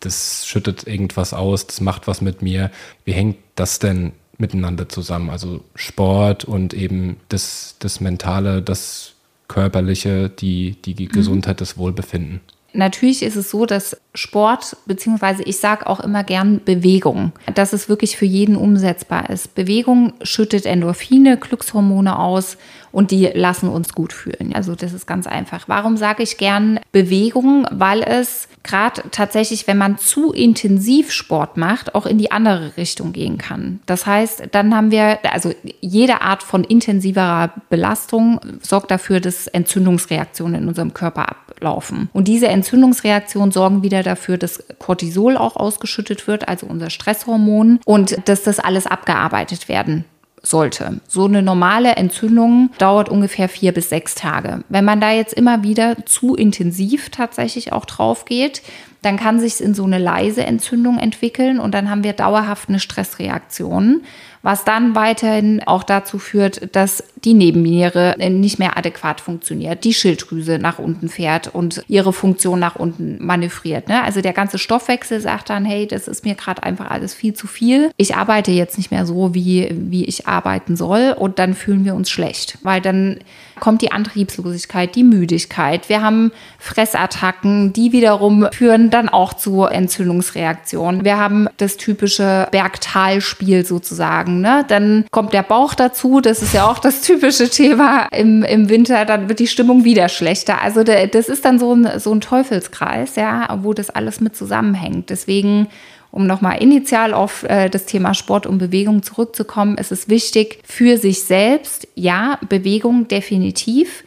das 0.00 0.46
schüttet 0.46 0.86
irgendwas 0.86 1.32
aus, 1.32 1.66
das 1.66 1.80
macht 1.80 2.06
was 2.06 2.20
mit 2.20 2.42
mir. 2.42 2.70
Wie 3.04 3.12
hängt 3.12 3.38
das 3.54 3.78
denn 3.78 4.12
miteinander 4.36 4.88
zusammen? 4.88 5.30
Also 5.30 5.64
Sport 5.74 6.44
und 6.44 6.74
eben 6.74 7.16
das, 7.28 7.76
das 7.78 8.00
Mentale, 8.00 8.60
das 8.60 9.13
körperliche, 9.54 10.30
die, 10.30 10.72
die 10.82 11.04
mhm. 11.04 11.10
Gesundheit, 11.10 11.60
das 11.60 11.78
Wohlbefinden. 11.78 12.40
Natürlich 12.74 13.22
ist 13.22 13.36
es 13.36 13.50
so, 13.50 13.66
dass 13.66 13.96
Sport, 14.14 14.76
beziehungsweise 14.86 15.42
ich 15.44 15.58
sage 15.58 15.86
auch 15.86 16.00
immer 16.00 16.24
gern 16.24 16.60
Bewegung, 16.64 17.32
dass 17.54 17.72
es 17.72 17.88
wirklich 17.88 18.16
für 18.16 18.26
jeden 18.26 18.56
umsetzbar 18.56 19.30
ist. 19.30 19.54
Bewegung 19.54 20.12
schüttet 20.22 20.66
Endorphine, 20.66 21.36
Glückshormone 21.36 22.18
aus 22.18 22.56
und 22.94 23.10
die 23.10 23.26
lassen 23.26 23.68
uns 23.68 23.92
gut 23.92 24.12
fühlen. 24.12 24.52
Also 24.54 24.76
das 24.76 24.92
ist 24.92 25.06
ganz 25.06 25.26
einfach. 25.26 25.64
Warum 25.66 25.96
sage 25.96 26.22
ich 26.22 26.36
gern 26.36 26.78
Bewegung? 26.92 27.66
Weil 27.72 28.02
es 28.02 28.48
gerade 28.62 29.02
tatsächlich, 29.10 29.66
wenn 29.66 29.78
man 29.78 29.98
zu 29.98 30.32
intensiv 30.32 31.10
Sport 31.10 31.56
macht, 31.56 31.94
auch 31.94 32.06
in 32.06 32.18
die 32.18 32.30
andere 32.30 32.76
Richtung 32.76 33.12
gehen 33.12 33.36
kann. 33.36 33.80
Das 33.86 34.06
heißt, 34.06 34.48
dann 34.52 34.74
haben 34.76 34.92
wir, 34.92 35.18
also 35.32 35.52
jede 35.80 36.22
Art 36.22 36.44
von 36.44 36.62
intensiverer 36.62 37.52
Belastung 37.68 38.40
sorgt 38.62 38.92
dafür, 38.92 39.18
dass 39.20 39.48
Entzündungsreaktionen 39.48 40.62
in 40.62 40.68
unserem 40.68 40.94
Körper 40.94 41.26
ablaufen. 41.64 42.08
Und 42.12 42.28
diese 42.28 42.48
Entzündungsreaktionen 42.48 43.50
sorgen 43.50 43.82
wieder 43.82 44.02
dafür, 44.02 44.36
dass 44.36 44.62
Cortisol 44.78 45.36
auch 45.36 45.56
ausgeschüttet 45.56 46.26
wird, 46.26 46.48
also 46.48 46.66
unser 46.66 46.90
Stresshormon, 46.90 47.80
und 47.84 48.28
dass 48.28 48.42
das 48.42 48.60
alles 48.60 48.86
abgearbeitet 48.86 49.68
werden 49.68 50.04
sollte. 50.42 51.00
So 51.08 51.24
eine 51.24 51.42
normale 51.42 51.96
Entzündung 51.96 52.70
dauert 52.76 53.08
ungefähr 53.08 53.48
vier 53.48 53.72
bis 53.72 53.88
sechs 53.88 54.14
Tage. 54.14 54.62
Wenn 54.68 54.84
man 54.84 55.00
da 55.00 55.10
jetzt 55.10 55.32
immer 55.32 55.62
wieder 55.62 56.04
zu 56.04 56.34
intensiv 56.34 57.08
tatsächlich 57.08 57.72
auch 57.72 57.86
drauf 57.86 58.26
geht, 58.26 58.60
dann 59.00 59.16
kann 59.16 59.40
sich 59.40 59.62
in 59.62 59.74
so 59.74 59.84
eine 59.84 59.98
leise 59.98 60.44
Entzündung 60.44 60.98
entwickeln 60.98 61.58
und 61.58 61.72
dann 61.72 61.88
haben 61.88 62.04
wir 62.04 62.12
dauerhaft 62.12 62.68
eine 62.68 62.80
Stressreaktion 62.80 64.02
was 64.44 64.64
dann 64.64 64.94
weiterhin 64.94 65.62
auch 65.64 65.82
dazu 65.82 66.18
führt, 66.18 66.76
dass 66.76 67.02
die 67.24 67.32
Nebenniere 67.32 68.14
nicht 68.30 68.58
mehr 68.58 68.76
adäquat 68.76 69.22
funktioniert, 69.22 69.84
die 69.84 69.94
Schilddrüse 69.94 70.58
nach 70.58 70.78
unten 70.78 71.08
fährt 71.08 71.48
und 71.54 71.82
ihre 71.88 72.12
Funktion 72.12 72.60
nach 72.60 72.76
unten 72.76 73.24
manövriert. 73.24 73.88
Ne? 73.88 74.02
Also 74.02 74.20
der 74.20 74.34
ganze 74.34 74.58
Stoffwechsel 74.58 75.22
sagt 75.22 75.48
dann, 75.48 75.64
hey, 75.64 75.86
das 75.86 76.08
ist 76.08 76.26
mir 76.26 76.34
gerade 76.34 76.62
einfach 76.62 76.90
alles 76.90 77.14
viel 77.14 77.32
zu 77.32 77.46
viel. 77.46 77.90
Ich 77.96 78.16
arbeite 78.16 78.52
jetzt 78.52 78.76
nicht 78.76 78.90
mehr 78.90 79.06
so, 79.06 79.34
wie, 79.34 79.70
wie 79.72 80.04
ich 80.04 80.28
arbeiten 80.28 80.76
soll 80.76 81.16
und 81.18 81.38
dann 81.38 81.54
fühlen 81.54 81.86
wir 81.86 81.94
uns 81.94 82.10
schlecht, 82.10 82.58
weil 82.62 82.82
dann 82.82 83.20
kommt 83.60 83.82
die 83.82 83.92
Antriebslosigkeit, 83.92 84.94
die 84.94 85.04
Müdigkeit. 85.04 85.88
Wir 85.88 86.02
haben 86.02 86.32
Fressattacken, 86.58 87.72
die 87.72 87.92
wiederum 87.92 88.48
führen 88.52 88.90
dann 88.90 89.08
auch 89.08 89.34
zu 89.34 89.64
Entzündungsreaktionen. 89.64 91.04
Wir 91.04 91.18
haben 91.18 91.48
das 91.56 91.76
typische 91.76 92.48
Bergtalspiel 92.50 93.64
sozusagen. 93.64 94.40
Ne? 94.40 94.64
Dann 94.68 95.04
kommt 95.10 95.32
der 95.32 95.42
Bauch 95.42 95.74
dazu, 95.74 96.20
das 96.20 96.42
ist 96.42 96.54
ja 96.54 96.66
auch 96.68 96.78
das 96.78 97.00
typische 97.02 97.48
Thema 97.48 98.06
im, 98.12 98.42
im 98.42 98.68
Winter, 98.68 99.04
dann 99.04 99.28
wird 99.28 99.38
die 99.38 99.46
Stimmung 99.46 99.84
wieder 99.84 100.08
schlechter. 100.08 100.60
Also 100.62 100.82
das 100.82 101.28
ist 101.28 101.44
dann 101.44 101.58
so 101.58 101.74
ein, 101.74 102.00
so 102.00 102.12
ein 102.12 102.20
Teufelskreis, 102.20 103.16
ja, 103.16 103.58
wo 103.62 103.72
das 103.72 103.90
alles 103.90 104.20
mit 104.20 104.36
zusammenhängt. 104.36 105.10
Deswegen 105.10 105.68
um 106.14 106.28
nochmal 106.28 106.62
initial 106.62 107.12
auf 107.12 107.42
äh, 107.42 107.68
das 107.68 107.86
Thema 107.86 108.14
Sport 108.14 108.46
und 108.46 108.58
Bewegung 108.58 109.02
zurückzukommen, 109.02 109.76
ist 109.76 109.90
es 109.90 110.08
wichtig 110.08 110.60
für 110.64 110.96
sich 110.96 111.24
selbst, 111.24 111.88
ja, 111.96 112.38
Bewegung 112.48 113.08
definitiv, 113.08 114.04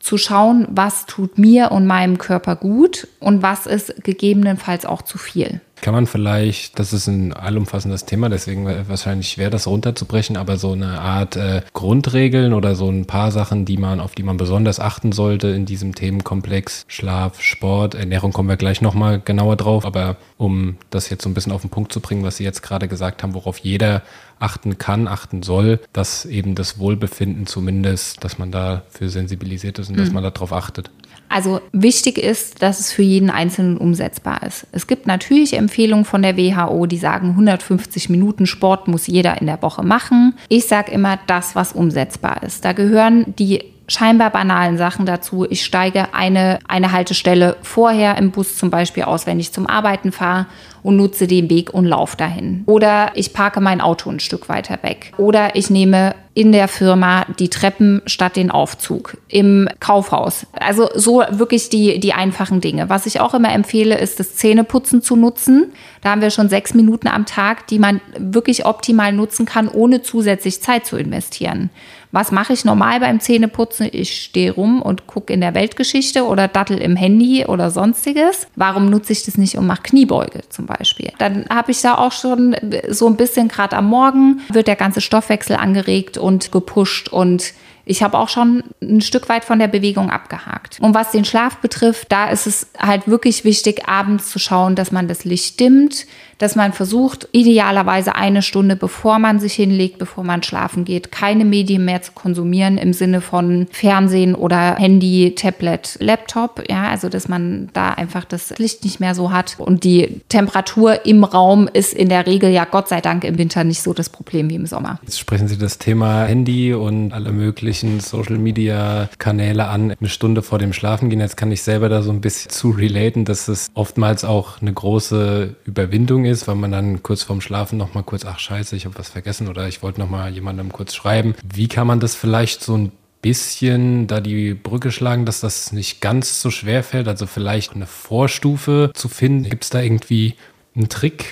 zu 0.00 0.18
schauen, 0.18 0.66
was 0.68 1.06
tut 1.06 1.38
mir 1.38 1.70
und 1.70 1.86
meinem 1.86 2.18
Körper 2.18 2.56
gut 2.56 3.06
und 3.20 3.42
was 3.42 3.66
ist 3.66 4.04
gegebenenfalls 4.04 4.84
auch 4.84 5.00
zu 5.00 5.16
viel. 5.16 5.60
Kann 5.84 5.92
man 5.92 6.06
vielleicht, 6.06 6.78
das 6.78 6.94
ist 6.94 7.08
ein 7.08 7.34
allumfassendes 7.34 8.06
Thema, 8.06 8.30
deswegen 8.30 8.64
wahrscheinlich 8.88 9.28
schwer, 9.28 9.50
das 9.50 9.66
runterzubrechen, 9.66 10.38
aber 10.38 10.56
so 10.56 10.72
eine 10.72 10.98
Art 10.98 11.36
äh, 11.36 11.60
Grundregeln 11.74 12.54
oder 12.54 12.74
so 12.74 12.88
ein 12.88 13.04
paar 13.04 13.30
Sachen, 13.30 13.66
die 13.66 13.76
man, 13.76 14.00
auf 14.00 14.14
die 14.14 14.22
man 14.22 14.38
besonders 14.38 14.80
achten 14.80 15.12
sollte 15.12 15.48
in 15.48 15.66
diesem 15.66 15.94
Themenkomplex 15.94 16.86
Schlaf, 16.88 17.42
Sport, 17.42 17.96
Ernährung 17.96 18.32
kommen 18.32 18.48
wir 18.48 18.56
gleich 18.56 18.80
nochmal 18.80 19.20
genauer 19.22 19.56
drauf, 19.56 19.84
aber 19.84 20.16
um 20.38 20.78
das 20.88 21.10
jetzt 21.10 21.22
so 21.22 21.28
ein 21.28 21.34
bisschen 21.34 21.52
auf 21.52 21.60
den 21.60 21.68
Punkt 21.68 21.92
zu 21.92 22.00
bringen, 22.00 22.24
was 22.24 22.38
Sie 22.38 22.44
jetzt 22.44 22.62
gerade 22.62 22.88
gesagt 22.88 23.22
haben, 23.22 23.34
worauf 23.34 23.58
jeder 23.58 24.00
achten 24.44 24.78
kann, 24.78 25.08
achten 25.08 25.42
soll, 25.42 25.80
dass 25.92 26.24
eben 26.26 26.54
das 26.54 26.78
Wohlbefinden 26.78 27.46
zumindest, 27.46 28.22
dass 28.22 28.38
man 28.38 28.52
dafür 28.52 29.08
sensibilisiert 29.08 29.78
ist 29.78 29.88
und 29.88 29.96
mhm. 29.96 30.00
dass 30.00 30.12
man 30.12 30.22
darauf 30.22 30.52
achtet. 30.52 30.90
Also 31.28 31.60
wichtig 31.72 32.18
ist, 32.18 32.62
dass 32.62 32.78
es 32.78 32.92
für 32.92 33.02
jeden 33.02 33.30
Einzelnen 33.30 33.76
umsetzbar 33.76 34.42
ist. 34.44 34.66
Es 34.72 34.86
gibt 34.86 35.06
natürlich 35.06 35.54
Empfehlungen 35.54 36.04
von 36.04 36.22
der 36.22 36.36
WHO, 36.36 36.86
die 36.86 36.98
sagen, 36.98 37.30
150 37.30 38.08
Minuten 38.08 38.46
Sport 38.46 38.88
muss 38.88 39.06
jeder 39.06 39.40
in 39.40 39.46
der 39.46 39.60
Woche 39.62 39.82
machen. 39.82 40.34
Ich 40.48 40.68
sage 40.68 40.92
immer 40.92 41.18
das, 41.26 41.56
was 41.56 41.72
umsetzbar 41.72 42.42
ist. 42.42 42.64
Da 42.64 42.72
gehören 42.72 43.34
die 43.38 43.64
scheinbar 43.88 44.30
banalen 44.30 44.78
Sachen 44.78 45.06
dazu. 45.06 45.46
Ich 45.48 45.64
steige 45.64 46.14
eine, 46.14 46.58
eine 46.68 46.92
Haltestelle 46.92 47.56
vorher 47.62 48.16
im 48.16 48.30
Bus 48.30 48.56
zum 48.56 48.70
Beispiel 48.70 49.04
aus, 49.04 49.26
wenn 49.26 49.40
ich 49.40 49.52
zum 49.52 49.66
Arbeiten 49.66 50.12
fahre 50.12 50.46
und 50.84 50.96
nutze 50.96 51.26
den 51.26 51.50
Weg 51.50 51.72
und 51.72 51.86
laufe 51.86 52.16
dahin. 52.16 52.62
Oder 52.66 53.10
ich 53.14 53.32
parke 53.32 53.60
mein 53.60 53.80
Auto 53.80 54.10
ein 54.10 54.20
Stück 54.20 54.48
weiter 54.48 54.78
weg. 54.82 55.12
Oder 55.16 55.56
ich 55.56 55.70
nehme 55.70 56.14
in 56.34 56.52
der 56.52 56.68
Firma 56.68 57.24
die 57.38 57.48
Treppen 57.48 58.02
statt 58.06 58.36
den 58.36 58.50
Aufzug. 58.50 59.16
Im 59.28 59.68
Kaufhaus. 59.80 60.46
Also 60.52 60.90
so 60.94 61.22
wirklich 61.30 61.70
die, 61.70 62.00
die 62.00 62.12
einfachen 62.12 62.60
Dinge. 62.60 62.90
Was 62.90 63.06
ich 63.06 63.20
auch 63.20 63.34
immer 63.34 63.52
empfehle, 63.52 63.96
ist 63.96 64.20
das 64.20 64.34
Zähneputzen 64.34 65.00
zu 65.00 65.16
nutzen. 65.16 65.72
Da 66.02 66.10
haben 66.10 66.20
wir 66.20 66.30
schon 66.30 66.48
sechs 66.48 66.74
Minuten 66.74 67.08
am 67.08 67.24
Tag, 67.24 67.68
die 67.68 67.78
man 67.78 68.00
wirklich 68.18 68.66
optimal 68.66 69.12
nutzen 69.12 69.46
kann, 69.46 69.68
ohne 69.68 70.02
zusätzlich 70.02 70.60
Zeit 70.60 70.86
zu 70.86 70.96
investieren. 70.96 71.70
Was 72.10 72.30
mache 72.30 72.52
ich 72.52 72.64
normal 72.64 73.00
beim 73.00 73.18
Zähneputzen? 73.18 73.88
Ich 73.90 74.22
stehe 74.22 74.52
rum 74.52 74.82
und 74.82 75.08
gucke 75.08 75.32
in 75.32 75.40
der 75.40 75.54
Weltgeschichte 75.54 76.24
oder 76.24 76.46
dattel 76.46 76.78
im 76.78 76.94
Handy 76.94 77.44
oder 77.44 77.70
sonstiges. 77.70 78.46
Warum 78.54 78.88
nutze 78.88 79.12
ich 79.12 79.24
das 79.24 79.36
nicht 79.36 79.56
und 79.56 79.66
mache 79.66 79.82
Kniebeuge 79.82 80.42
zum 80.48 80.66
Beispiel? 80.66 80.73
Dann 81.18 81.46
habe 81.48 81.70
ich 81.70 81.80
da 81.80 81.96
auch 81.96 82.12
schon 82.12 82.56
so 82.88 83.06
ein 83.06 83.16
bisschen, 83.16 83.48
gerade 83.48 83.76
am 83.76 83.86
Morgen, 83.86 84.40
wird 84.52 84.66
der 84.66 84.76
ganze 84.76 85.00
Stoffwechsel 85.00 85.56
angeregt 85.56 86.18
und 86.18 86.52
gepusht 86.52 87.08
und 87.08 87.54
ich 87.86 88.02
habe 88.02 88.18
auch 88.18 88.28
schon 88.28 88.64
ein 88.82 89.02
Stück 89.02 89.28
weit 89.28 89.44
von 89.44 89.58
der 89.58 89.68
Bewegung 89.68 90.10
abgehakt. 90.10 90.78
Und 90.80 90.94
was 90.94 91.10
den 91.10 91.24
Schlaf 91.24 91.58
betrifft, 91.58 92.10
da 92.10 92.30
ist 92.30 92.46
es 92.46 92.68
halt 92.78 93.06
wirklich 93.08 93.44
wichtig, 93.44 93.86
abends 93.86 94.30
zu 94.30 94.38
schauen, 94.38 94.74
dass 94.74 94.90
man 94.90 95.06
das 95.06 95.24
Licht 95.24 95.60
dimmt, 95.60 96.06
dass 96.38 96.56
man 96.56 96.72
versucht, 96.72 97.28
idealerweise 97.32 98.14
eine 98.14 98.42
Stunde 98.42 98.76
bevor 98.76 99.18
man 99.18 99.40
sich 99.40 99.54
hinlegt, 99.54 99.98
bevor 99.98 100.24
man 100.24 100.42
schlafen 100.42 100.84
geht, 100.84 101.12
keine 101.12 101.44
Medien 101.44 101.84
mehr 101.84 102.02
zu 102.02 102.12
konsumieren 102.12 102.78
im 102.78 102.92
Sinne 102.92 103.20
von 103.20 103.66
Fernsehen 103.70 104.34
oder 104.34 104.76
Handy, 104.76 105.34
Tablet, 105.34 105.96
Laptop. 106.00 106.62
Ja, 106.68 106.88
also 106.88 107.08
dass 107.08 107.28
man 107.28 107.70
da 107.72 107.90
einfach 107.90 108.24
das 108.24 108.58
Licht 108.58 108.84
nicht 108.84 109.00
mehr 109.00 109.14
so 109.14 109.30
hat. 109.30 109.56
Und 109.58 109.84
die 109.84 110.20
Temperatur 110.28 111.06
im 111.06 111.24
Raum 111.24 111.68
ist 111.72 111.92
in 111.92 112.08
der 112.08 112.26
Regel 112.26 112.50
ja 112.50 112.64
Gott 112.64 112.88
sei 112.88 113.00
Dank 113.00 113.24
im 113.24 113.38
Winter 113.38 113.64
nicht 113.64 113.82
so 113.82 113.92
das 113.92 114.08
Problem 114.08 114.50
wie 114.50 114.54
im 114.54 114.66
Sommer. 114.66 114.98
Jetzt 115.02 115.18
sprechen 115.18 115.48
Sie 115.48 115.58
das 115.58 115.78
Thema 115.78 116.24
Handy 116.24 116.74
und 116.74 117.12
alle 117.12 117.32
möglichen 117.32 118.00
Social 118.00 118.38
Media 118.38 119.08
Kanäle 119.18 119.68
an, 119.68 119.94
eine 119.98 120.08
Stunde 120.08 120.42
vor 120.42 120.58
dem 120.58 120.72
Schlafengehen. 120.72 121.20
Jetzt 121.20 121.36
kann 121.36 121.52
ich 121.52 121.62
selber 121.62 121.88
da 121.88 122.02
so 122.02 122.10
ein 122.10 122.20
bisschen 122.20 122.50
zu 122.50 122.70
relaten, 122.70 123.24
dass 123.24 123.48
es 123.48 123.68
oftmals 123.74 124.24
auch 124.24 124.60
eine 124.60 124.72
große 124.72 125.54
Überwindung 125.64 126.23
ist 126.26 126.44
ist, 126.44 126.48
weil 126.48 126.56
man 126.56 126.70
dann 126.70 127.02
kurz 127.02 127.22
vorm 127.22 127.40
Schlafen 127.40 127.78
noch 127.78 127.94
mal 127.94 128.02
kurz, 128.02 128.24
ach 128.24 128.38
scheiße, 128.38 128.76
ich 128.76 128.84
habe 128.84 128.98
was 128.98 129.08
vergessen 129.08 129.48
oder 129.48 129.66
ich 129.68 129.82
wollte 129.82 130.00
noch 130.00 130.10
mal 130.10 130.30
jemandem 130.30 130.72
kurz 130.72 130.94
schreiben. 130.94 131.34
Wie 131.42 131.68
kann 131.68 131.86
man 131.86 132.00
das 132.00 132.14
vielleicht 132.14 132.62
so 132.62 132.76
ein 132.76 132.92
bisschen 133.22 134.06
da 134.06 134.20
die 134.20 134.52
Brücke 134.52 134.92
schlagen, 134.92 135.24
dass 135.24 135.40
das 135.40 135.72
nicht 135.72 136.00
ganz 136.00 136.42
so 136.42 136.50
schwer 136.50 136.82
fällt? 136.82 137.08
Also 137.08 137.26
vielleicht 137.26 137.74
eine 137.74 137.86
Vorstufe 137.86 138.90
zu 138.94 139.08
finden. 139.08 139.48
Gibt 139.48 139.64
es 139.64 139.70
da 139.70 139.80
irgendwie 139.80 140.34
einen 140.76 140.88
Trick? 140.88 141.24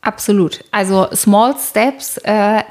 Absolut. 0.00 0.64
Also 0.70 1.08
Small 1.14 1.54
Steps 1.58 2.18
äh, 2.18 2.62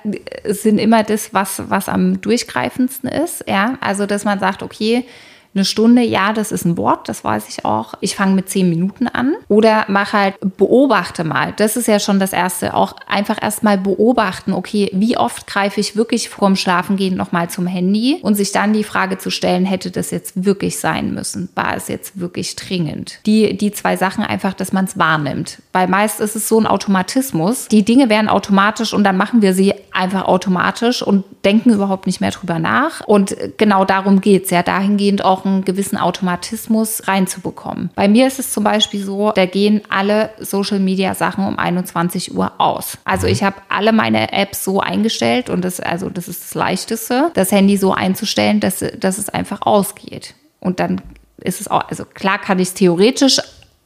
sind 0.45 0.77
immer 0.77 1.03
das, 1.03 1.33
was, 1.33 1.63
was 1.67 1.89
am 1.89 2.21
durchgreifendsten 2.21 3.09
ist. 3.09 3.43
Ja, 3.47 3.77
also 3.81 4.05
dass 4.05 4.23
man 4.23 4.39
sagt, 4.39 4.63
okay, 4.63 5.05
eine 5.55 5.65
Stunde, 5.65 6.01
ja, 6.01 6.33
das 6.33 6.51
ist 6.51 6.65
ein 6.65 6.77
Wort, 6.77 7.07
das 7.09 7.23
weiß 7.23 7.47
ich 7.49 7.63
auch. 7.63 7.93
Ich 8.01 8.15
fange 8.15 8.33
mit 8.33 8.49
zehn 8.49 8.69
Minuten 8.69 9.07
an. 9.07 9.35
Oder 9.47 9.85
mach 9.87 10.13
halt, 10.13 10.35
beobachte 10.57 11.23
mal. 11.23 11.53
Das 11.55 11.77
ist 11.77 11.87
ja 11.87 11.99
schon 11.99 12.19
das 12.19 12.33
Erste. 12.33 12.73
Auch 12.73 12.95
einfach 13.07 13.37
erstmal 13.41 13.77
beobachten, 13.77 14.53
okay, 14.53 14.89
wie 14.93 15.17
oft 15.17 15.45
greife 15.45 15.79
ich 15.79 15.95
wirklich 15.95 16.29
vorm 16.29 16.55
Schlafengehen 16.55 17.15
nochmal 17.15 17.49
zum 17.49 17.67
Handy 17.67 18.19
und 18.21 18.35
sich 18.35 18.51
dann 18.51 18.73
die 18.73 18.83
Frage 18.83 19.19
zu 19.19 19.29
stellen, 19.29 19.65
hätte 19.65 19.91
das 19.91 20.09
jetzt 20.11 20.43
wirklich 20.43 20.79
sein 20.79 21.13
müssen? 21.13 21.49
War 21.53 21.75
es 21.75 21.87
jetzt 21.87 22.19
wirklich 22.19 22.55
dringend? 22.55 23.19
Die, 23.25 23.55
die 23.55 23.71
zwei 23.71 23.95
Sachen 23.95 24.23
einfach, 24.23 24.53
dass 24.53 24.73
man 24.73 24.85
es 24.85 24.97
wahrnimmt. 24.97 25.61
Weil 25.71 25.87
meist 25.87 26.19
ist 26.19 26.35
es 26.35 26.47
so 26.47 26.59
ein 26.59 26.65
Automatismus. 26.65 27.67
Die 27.67 27.85
Dinge 27.85 28.09
werden 28.09 28.29
automatisch 28.29 28.93
und 28.93 29.03
dann 29.03 29.17
machen 29.17 29.41
wir 29.41 29.53
sie 29.53 29.73
einfach 29.91 30.25
automatisch 30.25 31.03
und 31.03 31.23
denken 31.45 31.71
überhaupt 31.71 32.07
nicht 32.07 32.21
mehr 32.21 32.31
drüber 32.31 32.57
nach. 32.57 33.01
Und 33.01 33.35
genau 33.57 33.85
darum 33.85 34.21
geht 34.21 34.45
es 34.45 34.49
ja, 34.49 34.63
dahingehend 34.63 35.23
auch 35.23 35.42
einen 35.45 35.65
gewissen 35.65 35.97
Automatismus 35.97 37.07
reinzubekommen. 37.07 37.89
Bei 37.95 38.07
mir 38.07 38.27
ist 38.27 38.39
es 38.39 38.51
zum 38.51 38.63
Beispiel 38.63 39.03
so, 39.03 39.31
da 39.31 39.45
gehen 39.45 39.81
alle 39.89 40.31
Social-Media-Sachen 40.39 41.45
um 41.45 41.59
21 41.59 42.35
Uhr 42.35 42.53
aus. 42.59 42.97
Also 43.05 43.27
ich 43.27 43.43
habe 43.43 43.57
alle 43.69 43.93
meine 43.93 44.31
Apps 44.31 44.63
so 44.63 44.79
eingestellt 44.79 45.49
und 45.49 45.63
das, 45.63 45.79
also 45.79 46.09
das 46.09 46.27
ist 46.27 46.43
das 46.43 46.55
Leichteste, 46.55 47.31
das 47.33 47.51
Handy 47.51 47.77
so 47.77 47.93
einzustellen, 47.93 48.59
dass, 48.59 48.83
dass 48.99 49.17
es 49.17 49.29
einfach 49.29 49.61
ausgeht. 49.61 50.35
Und 50.59 50.79
dann 50.79 51.01
ist 51.37 51.61
es 51.61 51.67
auch, 51.67 51.89
also 51.89 52.05
klar 52.05 52.39
kann 52.39 52.59
ich 52.59 52.69
es 52.69 52.73
theoretisch 52.73 53.39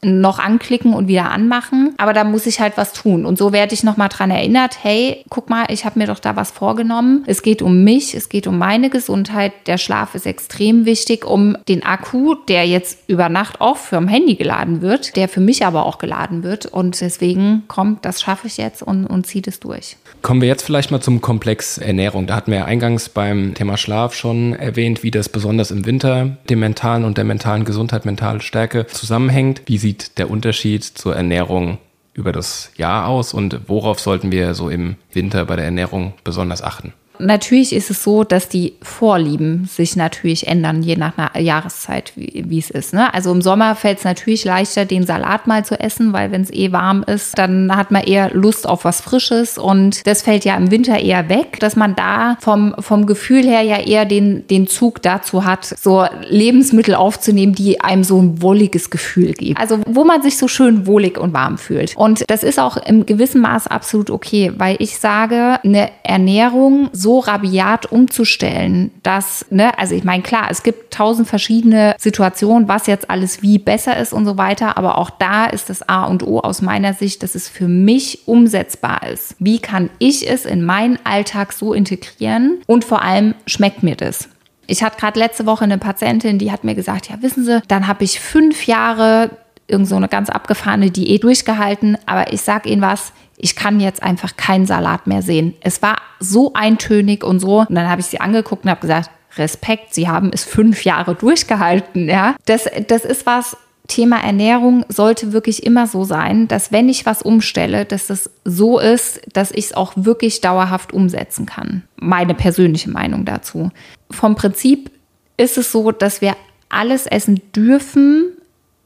noch 0.03 0.39
anklicken 0.39 0.93
und 0.93 1.07
wieder 1.07 1.31
anmachen, 1.31 1.93
aber 1.97 2.13
da 2.13 2.23
muss 2.23 2.45
ich 2.45 2.59
halt 2.59 2.73
was 2.77 2.93
tun. 2.93 3.25
Und 3.25 3.37
so 3.37 3.51
werde 3.51 3.73
ich 3.73 3.83
nochmal 3.83 4.09
dran 4.09 4.31
erinnert, 4.31 4.83
hey, 4.83 5.23
guck 5.29 5.49
mal, 5.49 5.65
ich 5.69 5.85
habe 5.85 5.99
mir 5.99 6.07
doch 6.07 6.19
da 6.19 6.35
was 6.35 6.51
vorgenommen. 6.51 7.23
Es 7.25 7.41
geht 7.41 7.61
um 7.61 7.83
mich, 7.83 8.13
es 8.13 8.29
geht 8.29 8.47
um 8.47 8.57
meine 8.57 8.89
Gesundheit. 8.89 9.53
Der 9.65 9.77
Schlaf 9.77 10.15
ist 10.15 10.25
extrem 10.25 10.85
wichtig, 10.85 11.25
um 11.25 11.57
den 11.67 11.83
Akku, 11.83 12.35
der 12.47 12.67
jetzt 12.67 12.99
über 13.07 13.29
Nacht 13.29 13.59
auch 13.59 13.77
für 13.77 13.97
ein 13.97 14.07
Handy 14.07 14.35
geladen 14.35 14.81
wird, 14.81 15.15
der 15.15 15.27
für 15.27 15.41
mich 15.41 15.65
aber 15.65 15.85
auch 15.85 15.97
geladen 15.97 16.43
wird. 16.43 16.67
Und 16.67 16.99
deswegen 17.01 17.63
kommt, 17.67 18.05
das 18.05 18.21
schaffe 18.21 18.47
ich 18.47 18.57
jetzt 18.57 18.83
und, 18.83 19.05
und 19.05 19.25
ziehe 19.25 19.41
das 19.41 19.59
durch. 19.59 19.97
Kommen 20.21 20.41
wir 20.41 20.47
jetzt 20.47 20.63
vielleicht 20.63 20.91
mal 20.91 21.01
zum 21.01 21.21
Komplex 21.21 21.77
Ernährung. 21.77 22.27
Da 22.27 22.35
hatten 22.35 22.51
wir 22.51 22.65
eingangs 22.65 23.09
beim 23.09 23.53
Thema 23.53 23.77
Schlaf 23.77 24.13
schon 24.13 24.53
erwähnt, 24.53 25.03
wie 25.03 25.11
das 25.11 25.29
besonders 25.29 25.71
im 25.71 25.85
Winter 25.85 26.37
dem 26.49 26.59
mentalen 26.59 27.03
und 27.03 27.17
der 27.17 27.23
mentalen 27.23 27.65
Gesundheit, 27.65 28.05
mentale 28.05 28.41
Stärke 28.41 28.87
zusammenhängt. 28.87 29.61
Wie 29.65 29.77
sieht 29.87 30.17
der 30.17 30.29
Unterschied 30.29 30.83
zur 30.83 31.15
Ernährung 31.15 31.77
über 32.13 32.33
das 32.33 32.71
Jahr 32.75 33.07
aus 33.07 33.33
und 33.33 33.69
worauf 33.69 34.01
sollten 34.01 34.33
wir 34.33 34.53
so 34.53 34.69
im 34.69 34.97
Winter 35.13 35.45
bei 35.45 35.55
der 35.55 35.63
Ernährung 35.63 36.13
besonders 36.25 36.61
achten? 36.61 36.91
Natürlich 37.19 37.73
ist 37.73 37.89
es 37.89 38.03
so, 38.03 38.23
dass 38.23 38.49
die 38.49 38.73
Vorlieben 38.81 39.65
sich 39.65 39.95
natürlich 39.95 40.47
ändern, 40.47 40.83
je 40.83 40.95
nach 40.95 41.13
Jahreszeit, 41.37 42.13
wie, 42.15 42.43
wie 42.47 42.59
es 42.59 42.69
ist. 42.69 42.93
Ne? 42.93 43.13
Also 43.13 43.31
im 43.31 43.41
Sommer 43.41 43.75
fällt 43.75 43.99
es 43.99 44.03
natürlich 44.03 44.45
leichter, 44.45 44.85
den 44.85 45.05
Salat 45.05 45.47
mal 45.47 45.65
zu 45.65 45.79
essen, 45.79 46.13
weil 46.13 46.31
wenn 46.31 46.41
es 46.41 46.51
eh 46.51 46.71
warm 46.71 47.03
ist, 47.03 47.37
dann 47.37 47.75
hat 47.75 47.91
man 47.91 48.03
eher 48.03 48.31
Lust 48.33 48.67
auf 48.67 48.85
was 48.85 49.01
Frisches 49.01 49.57
und 49.57 50.05
das 50.05 50.21
fällt 50.21 50.45
ja 50.45 50.55
im 50.55 50.71
Winter 50.71 50.99
eher 50.99 51.29
weg, 51.29 51.59
dass 51.59 51.75
man 51.75 51.95
da 51.95 52.37
vom, 52.39 52.75
vom 52.79 53.05
Gefühl 53.05 53.43
her 53.43 53.61
ja 53.61 53.79
eher 53.79 54.05
den, 54.05 54.45
den 54.47 54.67
Zug 54.67 55.01
dazu 55.01 55.45
hat, 55.45 55.65
so 55.65 56.05
Lebensmittel 56.29 56.95
aufzunehmen, 56.95 57.53
die 57.53 57.81
einem 57.81 58.03
so 58.03 58.21
ein 58.21 58.41
wohliges 58.41 58.89
Gefühl 58.89 59.33
geben. 59.33 59.57
Also 59.57 59.79
wo 59.87 60.03
man 60.03 60.21
sich 60.21 60.37
so 60.37 60.47
schön 60.47 60.85
wohlig 60.85 61.17
und 61.17 61.33
warm 61.33 61.57
fühlt. 61.57 61.95
Und 61.95 62.23
das 62.29 62.43
ist 62.43 62.59
auch 62.59 62.77
im 62.77 63.05
gewissen 63.05 63.41
Maß 63.41 63.67
absolut 63.67 64.09
okay, 64.09 64.51
weil 64.57 64.75
ich 64.79 64.97
sage, 64.97 65.59
eine 65.63 65.89
Ernährung 66.03 66.89
so 66.91 67.06
rabiat 67.15 67.91
umzustellen, 67.91 68.91
dass, 69.03 69.45
ne, 69.49 69.77
also 69.77 69.95
ich 69.95 70.03
meine, 70.03 70.23
klar, 70.23 70.47
es 70.49 70.63
gibt 70.63 70.93
tausend 70.93 71.27
verschiedene 71.27 71.95
Situationen, 71.97 72.67
was 72.67 72.87
jetzt 72.87 73.09
alles 73.09 73.41
wie 73.41 73.57
besser 73.57 73.97
ist 73.97 74.13
und 74.13 74.25
so 74.25 74.37
weiter, 74.37 74.77
aber 74.77 74.97
auch 74.97 75.09
da 75.09 75.45
ist 75.45 75.69
das 75.69 75.87
A 75.87 76.05
und 76.05 76.25
O 76.25 76.39
aus 76.39 76.61
meiner 76.61 76.93
Sicht, 76.93 77.23
dass 77.23 77.35
es 77.35 77.49
für 77.49 77.67
mich 77.67 78.27
umsetzbar 78.27 79.07
ist. 79.07 79.35
Wie 79.39 79.59
kann 79.59 79.89
ich 79.99 80.29
es 80.29 80.45
in 80.45 80.63
meinen 80.63 80.99
Alltag 81.03 81.53
so 81.53 81.73
integrieren 81.73 82.59
und 82.67 82.85
vor 82.85 83.01
allem 83.01 83.35
schmeckt 83.45 83.83
mir 83.83 83.95
das? 83.95 84.29
Ich 84.67 84.83
hatte 84.83 84.99
gerade 84.99 85.17
letzte 85.17 85.45
Woche 85.45 85.63
eine 85.63 85.77
Patientin, 85.77 86.39
die 86.39 86.51
hat 86.51 86.63
mir 86.63 86.75
gesagt, 86.75 87.09
ja, 87.09 87.21
wissen 87.21 87.45
Sie, 87.45 87.61
dann 87.67 87.87
habe 87.87 88.03
ich 88.03 88.19
fünf 88.19 88.67
Jahre 88.67 89.31
irgend 89.67 89.87
so 89.87 89.95
eine 89.95 90.07
ganz 90.07 90.29
abgefahrene 90.29 90.91
Diät 90.91 91.23
durchgehalten, 91.23 91.97
aber 92.05 92.31
ich 92.31 92.41
sag 92.41 92.65
Ihnen 92.65 92.81
was, 92.81 93.11
ich 93.37 93.55
kann 93.55 93.79
jetzt 93.79 94.01
einfach 94.01 94.35
keinen 94.35 94.65
Salat 94.65 95.07
mehr 95.07 95.21
sehen. 95.21 95.53
Es 95.61 95.81
war 95.81 95.97
so 96.19 96.53
eintönig 96.53 97.23
und 97.23 97.39
so. 97.39 97.59
Und 97.59 97.75
dann 97.75 97.89
habe 97.89 98.01
ich 98.01 98.07
sie 98.07 98.19
angeguckt 98.19 98.63
und 98.65 98.71
habe 98.71 98.81
gesagt, 98.81 99.11
Respekt, 99.37 99.93
Sie 99.93 100.07
haben 100.07 100.31
es 100.33 100.43
fünf 100.43 100.83
Jahre 100.83 101.13
durchgehalten. 101.13 102.09
Ja, 102.09 102.35
das, 102.45 102.65
das 102.87 103.05
ist 103.05 103.25
was. 103.25 103.55
Thema 103.87 104.17
Ernährung 104.21 104.83
sollte 104.89 105.31
wirklich 105.31 105.65
immer 105.65 105.87
so 105.87 106.03
sein, 106.03 106.49
dass 106.49 106.73
wenn 106.73 106.89
ich 106.89 107.05
was 107.05 107.21
umstelle, 107.21 107.85
dass 107.85 108.07
das 108.07 108.29
so 108.43 108.79
ist, 108.79 109.21
dass 109.31 109.51
ich 109.51 109.65
es 109.65 109.73
auch 109.73 109.93
wirklich 109.95 110.41
dauerhaft 110.41 110.91
umsetzen 110.91 111.45
kann. 111.45 111.83
Meine 111.95 112.33
persönliche 112.33 112.89
Meinung 112.89 113.23
dazu. 113.23 113.71
Vom 114.11 114.35
Prinzip 114.35 114.91
ist 115.37 115.57
es 115.57 115.71
so, 115.71 115.93
dass 115.93 116.19
wir 116.19 116.35
alles 116.67 117.07
essen 117.07 117.41
dürfen 117.55 118.36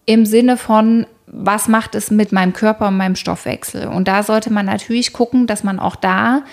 im 0.05 0.25
Sinne 0.25 0.57
von, 0.57 1.05
was 1.27 1.67
macht 1.67 1.95
es 1.95 2.11
mit 2.11 2.31
meinem 2.31 2.53
Körper 2.53 2.89
und 2.89 2.97
meinem 2.97 3.15
Stoffwechsel? 3.15 3.87
Und 3.87 4.07
da 4.07 4.23
sollte 4.23 4.51
man 4.51 4.65
natürlich 4.65 5.13
gucken, 5.13 5.47
dass 5.47 5.63
man 5.63 5.79
auch 5.79 5.95
da 5.95 6.43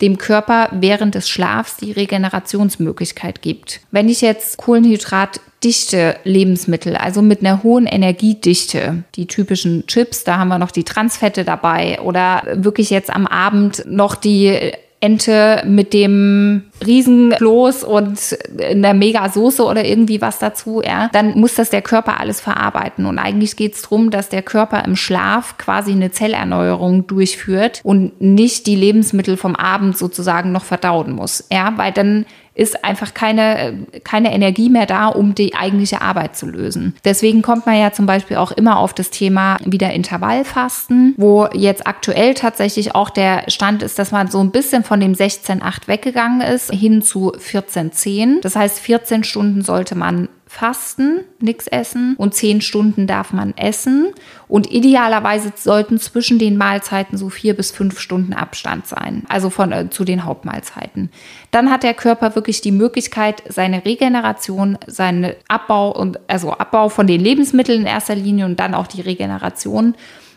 dem 0.00 0.16
Körper 0.16 0.68
während 0.72 1.16
des 1.16 1.28
Schlafs 1.28 1.76
die 1.76 1.90
Regenerationsmöglichkeit 1.90 3.42
gibt. 3.42 3.80
Wenn 3.90 4.08
ich 4.08 4.20
jetzt 4.20 4.56
kohlenhydratdichte 4.56 6.16
Lebensmittel, 6.22 6.96
also 6.96 7.20
mit 7.20 7.40
einer 7.40 7.64
hohen 7.64 7.86
Energiedichte, 7.86 9.02
die 9.16 9.26
typischen 9.26 9.88
Chips, 9.88 10.22
da 10.22 10.38
haben 10.38 10.48
wir 10.48 10.58
noch 10.58 10.70
die 10.70 10.84
Transfette 10.84 11.44
dabei 11.44 12.00
oder 12.00 12.44
wirklich 12.54 12.90
jetzt 12.90 13.10
am 13.10 13.26
Abend 13.26 13.84
noch 13.86 14.14
die 14.14 14.72
Ente 15.00 15.62
mit 15.64 15.92
dem 15.92 16.64
Riesenfloß 16.84 17.84
und 17.84 18.36
einer 18.60 18.94
Mega-Soße 18.94 19.64
oder 19.64 19.84
irgendwie 19.84 20.20
was 20.20 20.40
dazu, 20.40 20.82
ja, 20.84 21.08
dann 21.12 21.38
muss 21.38 21.54
das 21.54 21.70
der 21.70 21.82
Körper 21.82 22.18
alles 22.18 22.40
verarbeiten. 22.40 23.06
Und 23.06 23.18
eigentlich 23.18 23.56
geht 23.56 23.74
es 23.74 23.82
darum, 23.82 24.10
dass 24.10 24.28
der 24.28 24.42
Körper 24.42 24.84
im 24.84 24.96
Schlaf 24.96 25.56
quasi 25.56 25.92
eine 25.92 26.10
Zellerneuerung 26.10 27.06
durchführt 27.06 27.80
und 27.84 28.20
nicht 28.20 28.66
die 28.66 28.76
Lebensmittel 28.76 29.36
vom 29.36 29.54
Abend 29.54 29.96
sozusagen 29.96 30.50
noch 30.50 30.64
verdauen 30.64 31.12
muss. 31.12 31.46
Ja, 31.52 31.74
weil 31.76 31.92
dann 31.92 32.26
ist 32.58 32.84
einfach 32.84 33.14
keine, 33.14 33.86
keine 34.02 34.32
Energie 34.34 34.68
mehr 34.68 34.86
da, 34.86 35.06
um 35.06 35.34
die 35.34 35.54
eigentliche 35.54 36.02
Arbeit 36.02 36.36
zu 36.36 36.46
lösen. 36.46 36.96
Deswegen 37.04 37.40
kommt 37.40 37.66
man 37.66 37.78
ja 37.78 37.92
zum 37.92 38.06
Beispiel 38.06 38.36
auch 38.36 38.50
immer 38.50 38.78
auf 38.78 38.92
das 38.92 39.10
Thema 39.10 39.58
wieder 39.64 39.92
Intervallfasten, 39.92 41.14
wo 41.16 41.46
jetzt 41.52 41.86
aktuell 41.86 42.34
tatsächlich 42.34 42.96
auch 42.96 43.10
der 43.10 43.44
Stand 43.48 43.84
ist, 43.84 43.98
dass 43.98 44.10
man 44.10 44.28
so 44.28 44.40
ein 44.40 44.50
bisschen 44.50 44.82
von 44.82 44.98
dem 44.98 45.12
16-8 45.12 45.86
weggegangen 45.86 46.40
ist 46.40 46.72
hin 46.72 47.00
zu 47.00 47.32
14-10. 47.32 48.40
Das 48.40 48.56
heißt, 48.56 48.80
14 48.80 49.22
Stunden 49.22 49.62
sollte 49.62 49.94
man 49.94 50.28
fasten, 50.48 51.20
nichts 51.40 51.66
essen 51.66 52.16
und 52.16 52.34
zehn 52.34 52.60
Stunden 52.60 53.06
darf 53.06 53.32
man 53.32 53.56
essen. 53.56 54.08
Und 54.48 54.72
idealerweise 54.72 55.52
sollten 55.54 55.98
zwischen 55.98 56.38
den 56.38 56.56
Mahlzeiten 56.56 57.18
so 57.18 57.28
vier 57.28 57.54
bis 57.54 57.70
fünf 57.70 58.00
Stunden 58.00 58.32
Abstand 58.32 58.86
sein, 58.86 59.24
also 59.28 59.50
von 59.50 59.72
äh, 59.72 59.90
zu 59.90 60.04
den 60.04 60.24
Hauptmahlzeiten. 60.24 61.10
Dann 61.50 61.70
hat 61.70 61.82
der 61.82 61.94
Körper 61.94 62.34
wirklich 62.34 62.62
die 62.62 62.72
Möglichkeit, 62.72 63.42
seine 63.48 63.84
Regeneration, 63.84 64.78
seinen 64.86 65.34
Abbau 65.48 65.92
und 65.92 66.18
also 66.28 66.52
Abbau 66.52 66.88
von 66.88 67.06
den 67.06 67.20
Lebensmitteln 67.20 67.82
in 67.82 67.86
erster 67.86 68.14
Linie 68.14 68.46
und 68.46 68.58
dann 68.58 68.74
auch 68.74 68.86
die 68.86 69.02
Regeneration 69.02 69.94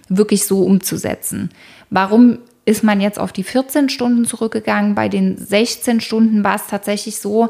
wirklich 0.10 0.46
so 0.46 0.62
umzusetzen. 0.64 1.50
Warum 1.90 2.40
ist 2.66 2.84
man 2.84 3.02
jetzt 3.02 3.18
auf 3.18 3.32
die 3.32 3.44
14 3.44 3.90
Stunden 3.90 4.26
zurückgegangen? 4.26 4.94
Bei 4.94 5.08
den 5.08 5.38
16 5.38 6.02
Stunden 6.02 6.44
war 6.44 6.56
es 6.56 6.68
tatsächlich 6.68 7.18
so, 7.18 7.50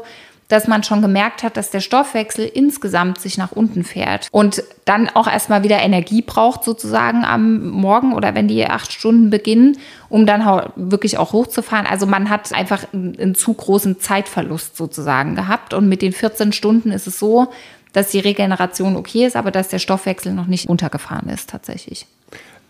dass 0.52 0.68
man 0.68 0.82
schon 0.82 1.00
gemerkt 1.00 1.42
hat, 1.42 1.56
dass 1.56 1.70
der 1.70 1.80
Stoffwechsel 1.80 2.44
insgesamt 2.44 3.18
sich 3.18 3.38
nach 3.38 3.52
unten 3.52 3.84
fährt 3.84 4.28
und 4.32 4.62
dann 4.84 5.08
auch 5.08 5.26
erstmal 5.26 5.62
wieder 5.62 5.78
Energie 5.78 6.20
braucht 6.20 6.62
sozusagen 6.62 7.24
am 7.24 7.70
Morgen 7.70 8.12
oder 8.12 8.34
wenn 8.34 8.48
die 8.48 8.62
acht 8.66 8.92
Stunden 8.92 9.30
beginnen, 9.30 9.78
um 10.10 10.26
dann 10.26 10.44
wirklich 10.76 11.16
auch 11.16 11.32
hochzufahren. 11.32 11.86
Also 11.86 12.04
man 12.04 12.28
hat 12.28 12.52
einfach 12.52 12.84
einen, 12.92 13.34
zu 13.34 13.54
großen 13.54 13.98
Zeitverlust 13.98 14.76
sozusagen 14.76 15.36
gehabt 15.36 15.72
und 15.72 15.88
mit 15.88 16.02
den 16.02 16.12
14 16.12 16.52
Stunden 16.52 16.90
ist 16.90 17.06
es 17.06 17.18
so, 17.18 17.50
dass 17.94 18.10
die 18.10 18.20
Regeneration 18.20 18.96
okay 18.96 19.24
ist, 19.24 19.36
aber 19.36 19.52
dass 19.52 19.68
der 19.68 19.78
Stoffwechsel 19.78 20.34
noch 20.34 20.48
nicht 20.48 20.68
runtergefahren 20.68 21.30
ist 21.30 21.48
tatsächlich. 21.48 22.06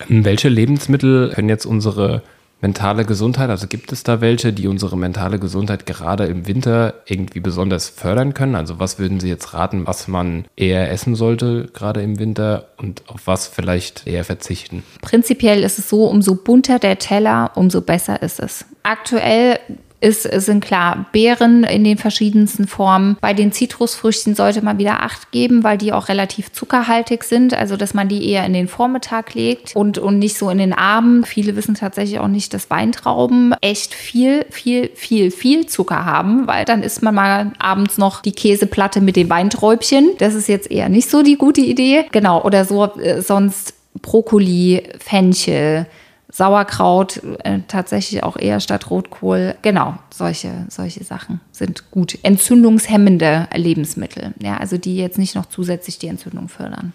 Welche 0.06 0.48
Lebensmittel 0.48 1.32
können 1.34 1.48
jetzt 1.48 1.66
unsere 1.66 2.22
mentale 2.62 3.04
Gesundheit? 3.04 3.50
Also 3.50 3.66
gibt 3.66 3.92
es 3.92 4.04
da 4.04 4.22
welche, 4.22 4.52
die 4.52 4.68
unsere 4.68 4.96
mentale 4.96 5.38
Gesundheit 5.38 5.84
gerade 5.84 6.24
im 6.26 6.46
Winter 6.46 6.94
irgendwie 7.04 7.40
besonders 7.40 7.90
fördern 7.90 8.32
können? 8.32 8.54
Also 8.54 8.78
was 8.78 8.98
würden 8.98 9.20
Sie 9.20 9.28
jetzt 9.28 9.52
raten, 9.52 9.86
was 9.86 10.08
man 10.08 10.46
eher 10.56 10.90
essen 10.90 11.14
sollte, 11.14 11.68
gerade 11.74 12.00
im 12.00 12.18
Winter 12.18 12.68
und 12.78 13.02
auf 13.08 13.26
was 13.26 13.48
vielleicht 13.48 14.06
eher 14.06 14.24
verzichten? 14.24 14.82
Prinzipiell 15.02 15.62
ist 15.62 15.78
es 15.78 15.90
so, 15.90 16.06
umso 16.06 16.36
bunter 16.36 16.78
der 16.78 16.98
Teller, 16.98 17.50
umso 17.56 17.82
besser 17.82 18.22
ist 18.22 18.40
es. 18.40 18.64
Aktuell 18.84 19.58
ist, 20.02 20.22
sind 20.22 20.64
klar 20.64 21.06
Beeren 21.12 21.64
in 21.64 21.84
den 21.84 21.96
verschiedensten 21.96 22.66
Formen. 22.66 23.16
Bei 23.20 23.34
den 23.34 23.52
Zitrusfrüchten 23.52 24.34
sollte 24.34 24.62
man 24.62 24.78
wieder 24.78 25.02
Acht 25.02 25.30
geben, 25.30 25.62
weil 25.62 25.78
die 25.78 25.92
auch 25.92 26.08
relativ 26.08 26.52
zuckerhaltig 26.52 27.22
sind. 27.22 27.54
Also, 27.54 27.76
dass 27.76 27.94
man 27.94 28.08
die 28.08 28.28
eher 28.28 28.44
in 28.44 28.52
den 28.52 28.68
Vormittag 28.68 29.34
legt 29.34 29.76
und, 29.76 29.98
und 29.98 30.18
nicht 30.18 30.36
so 30.36 30.50
in 30.50 30.58
den 30.58 30.72
Abend. 30.72 31.28
Viele 31.28 31.54
wissen 31.54 31.74
tatsächlich 31.74 32.18
auch 32.18 32.28
nicht, 32.28 32.52
dass 32.52 32.68
Weintrauben 32.68 33.54
echt 33.60 33.94
viel, 33.94 34.44
viel, 34.50 34.90
viel, 34.94 35.30
viel 35.30 35.66
Zucker 35.66 36.04
haben, 36.04 36.46
weil 36.46 36.64
dann 36.64 36.82
isst 36.82 37.02
man 37.02 37.14
mal 37.14 37.52
abends 37.58 37.96
noch 37.96 38.22
die 38.22 38.32
Käseplatte 38.32 39.00
mit 39.00 39.14
den 39.14 39.30
Weinträubchen. 39.30 40.10
Das 40.18 40.34
ist 40.34 40.48
jetzt 40.48 40.70
eher 40.70 40.88
nicht 40.88 41.08
so 41.08 41.22
die 41.22 41.36
gute 41.36 41.60
Idee. 41.60 42.06
Genau, 42.10 42.42
oder 42.42 42.64
so 42.64 42.84
äh, 42.96 43.22
sonst 43.22 43.74
Brokkoli, 44.00 44.82
Fenchel, 44.98 45.86
Sauerkraut 46.32 47.20
äh, 47.44 47.60
tatsächlich 47.68 48.22
auch 48.24 48.38
eher 48.38 48.58
statt 48.58 48.90
Rotkohl. 48.90 49.54
Genau, 49.60 49.98
solche, 50.12 50.66
solche 50.70 51.04
Sachen 51.04 51.40
sind 51.52 51.90
gut. 51.90 52.18
Entzündungshemmende 52.22 53.48
Lebensmittel, 53.54 54.32
ja, 54.40 54.56
also 54.56 54.78
die 54.78 54.96
jetzt 54.96 55.18
nicht 55.18 55.34
noch 55.34 55.46
zusätzlich 55.46 55.98
die 55.98 56.08
Entzündung 56.08 56.48
fördern. 56.48 56.94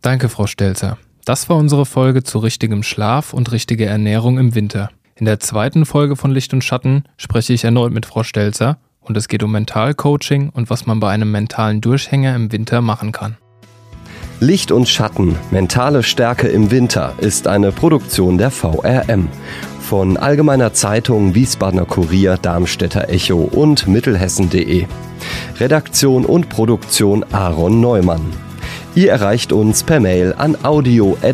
Danke, 0.00 0.28
Frau 0.28 0.46
Stelzer. 0.46 0.96
Das 1.24 1.48
war 1.48 1.56
unsere 1.56 1.84
Folge 1.84 2.22
zu 2.22 2.38
richtigem 2.38 2.84
Schlaf 2.84 3.34
und 3.34 3.50
richtiger 3.50 3.86
Ernährung 3.86 4.38
im 4.38 4.54
Winter. 4.54 4.90
In 5.16 5.26
der 5.26 5.40
zweiten 5.40 5.84
Folge 5.84 6.14
von 6.14 6.30
Licht 6.30 6.54
und 6.54 6.62
Schatten 6.62 7.02
spreche 7.16 7.52
ich 7.52 7.64
erneut 7.64 7.92
mit 7.92 8.06
Frau 8.06 8.22
Stelzer 8.22 8.78
und 9.00 9.16
es 9.16 9.26
geht 9.26 9.42
um 9.42 9.50
Mentalcoaching 9.50 10.50
und 10.50 10.70
was 10.70 10.86
man 10.86 11.00
bei 11.00 11.10
einem 11.10 11.32
mentalen 11.32 11.80
Durchhänger 11.80 12.36
im 12.36 12.52
Winter 12.52 12.80
machen 12.80 13.10
kann. 13.10 13.36
Licht 14.40 14.70
und 14.70 14.88
Schatten, 14.88 15.36
mentale 15.50 16.04
Stärke 16.04 16.46
im 16.46 16.70
Winter 16.70 17.14
ist 17.18 17.48
eine 17.48 17.72
Produktion 17.72 18.38
der 18.38 18.52
VRM. 18.52 19.28
Von 19.80 20.16
Allgemeiner 20.16 20.72
Zeitung, 20.72 21.34
Wiesbadener 21.34 21.86
Kurier, 21.86 22.38
Darmstädter 22.40 23.08
Echo 23.08 23.38
und 23.38 23.88
Mittelhessen.de. 23.88 24.86
Redaktion 25.58 26.24
und 26.24 26.48
Produktion 26.48 27.24
Aaron 27.32 27.80
Neumann. 27.80 28.32
Ihr 28.94 29.10
erreicht 29.10 29.52
uns 29.52 29.82
per 29.82 29.98
Mail 29.98 30.32
an 30.38 30.56
audio.vrm.de. 30.62 31.28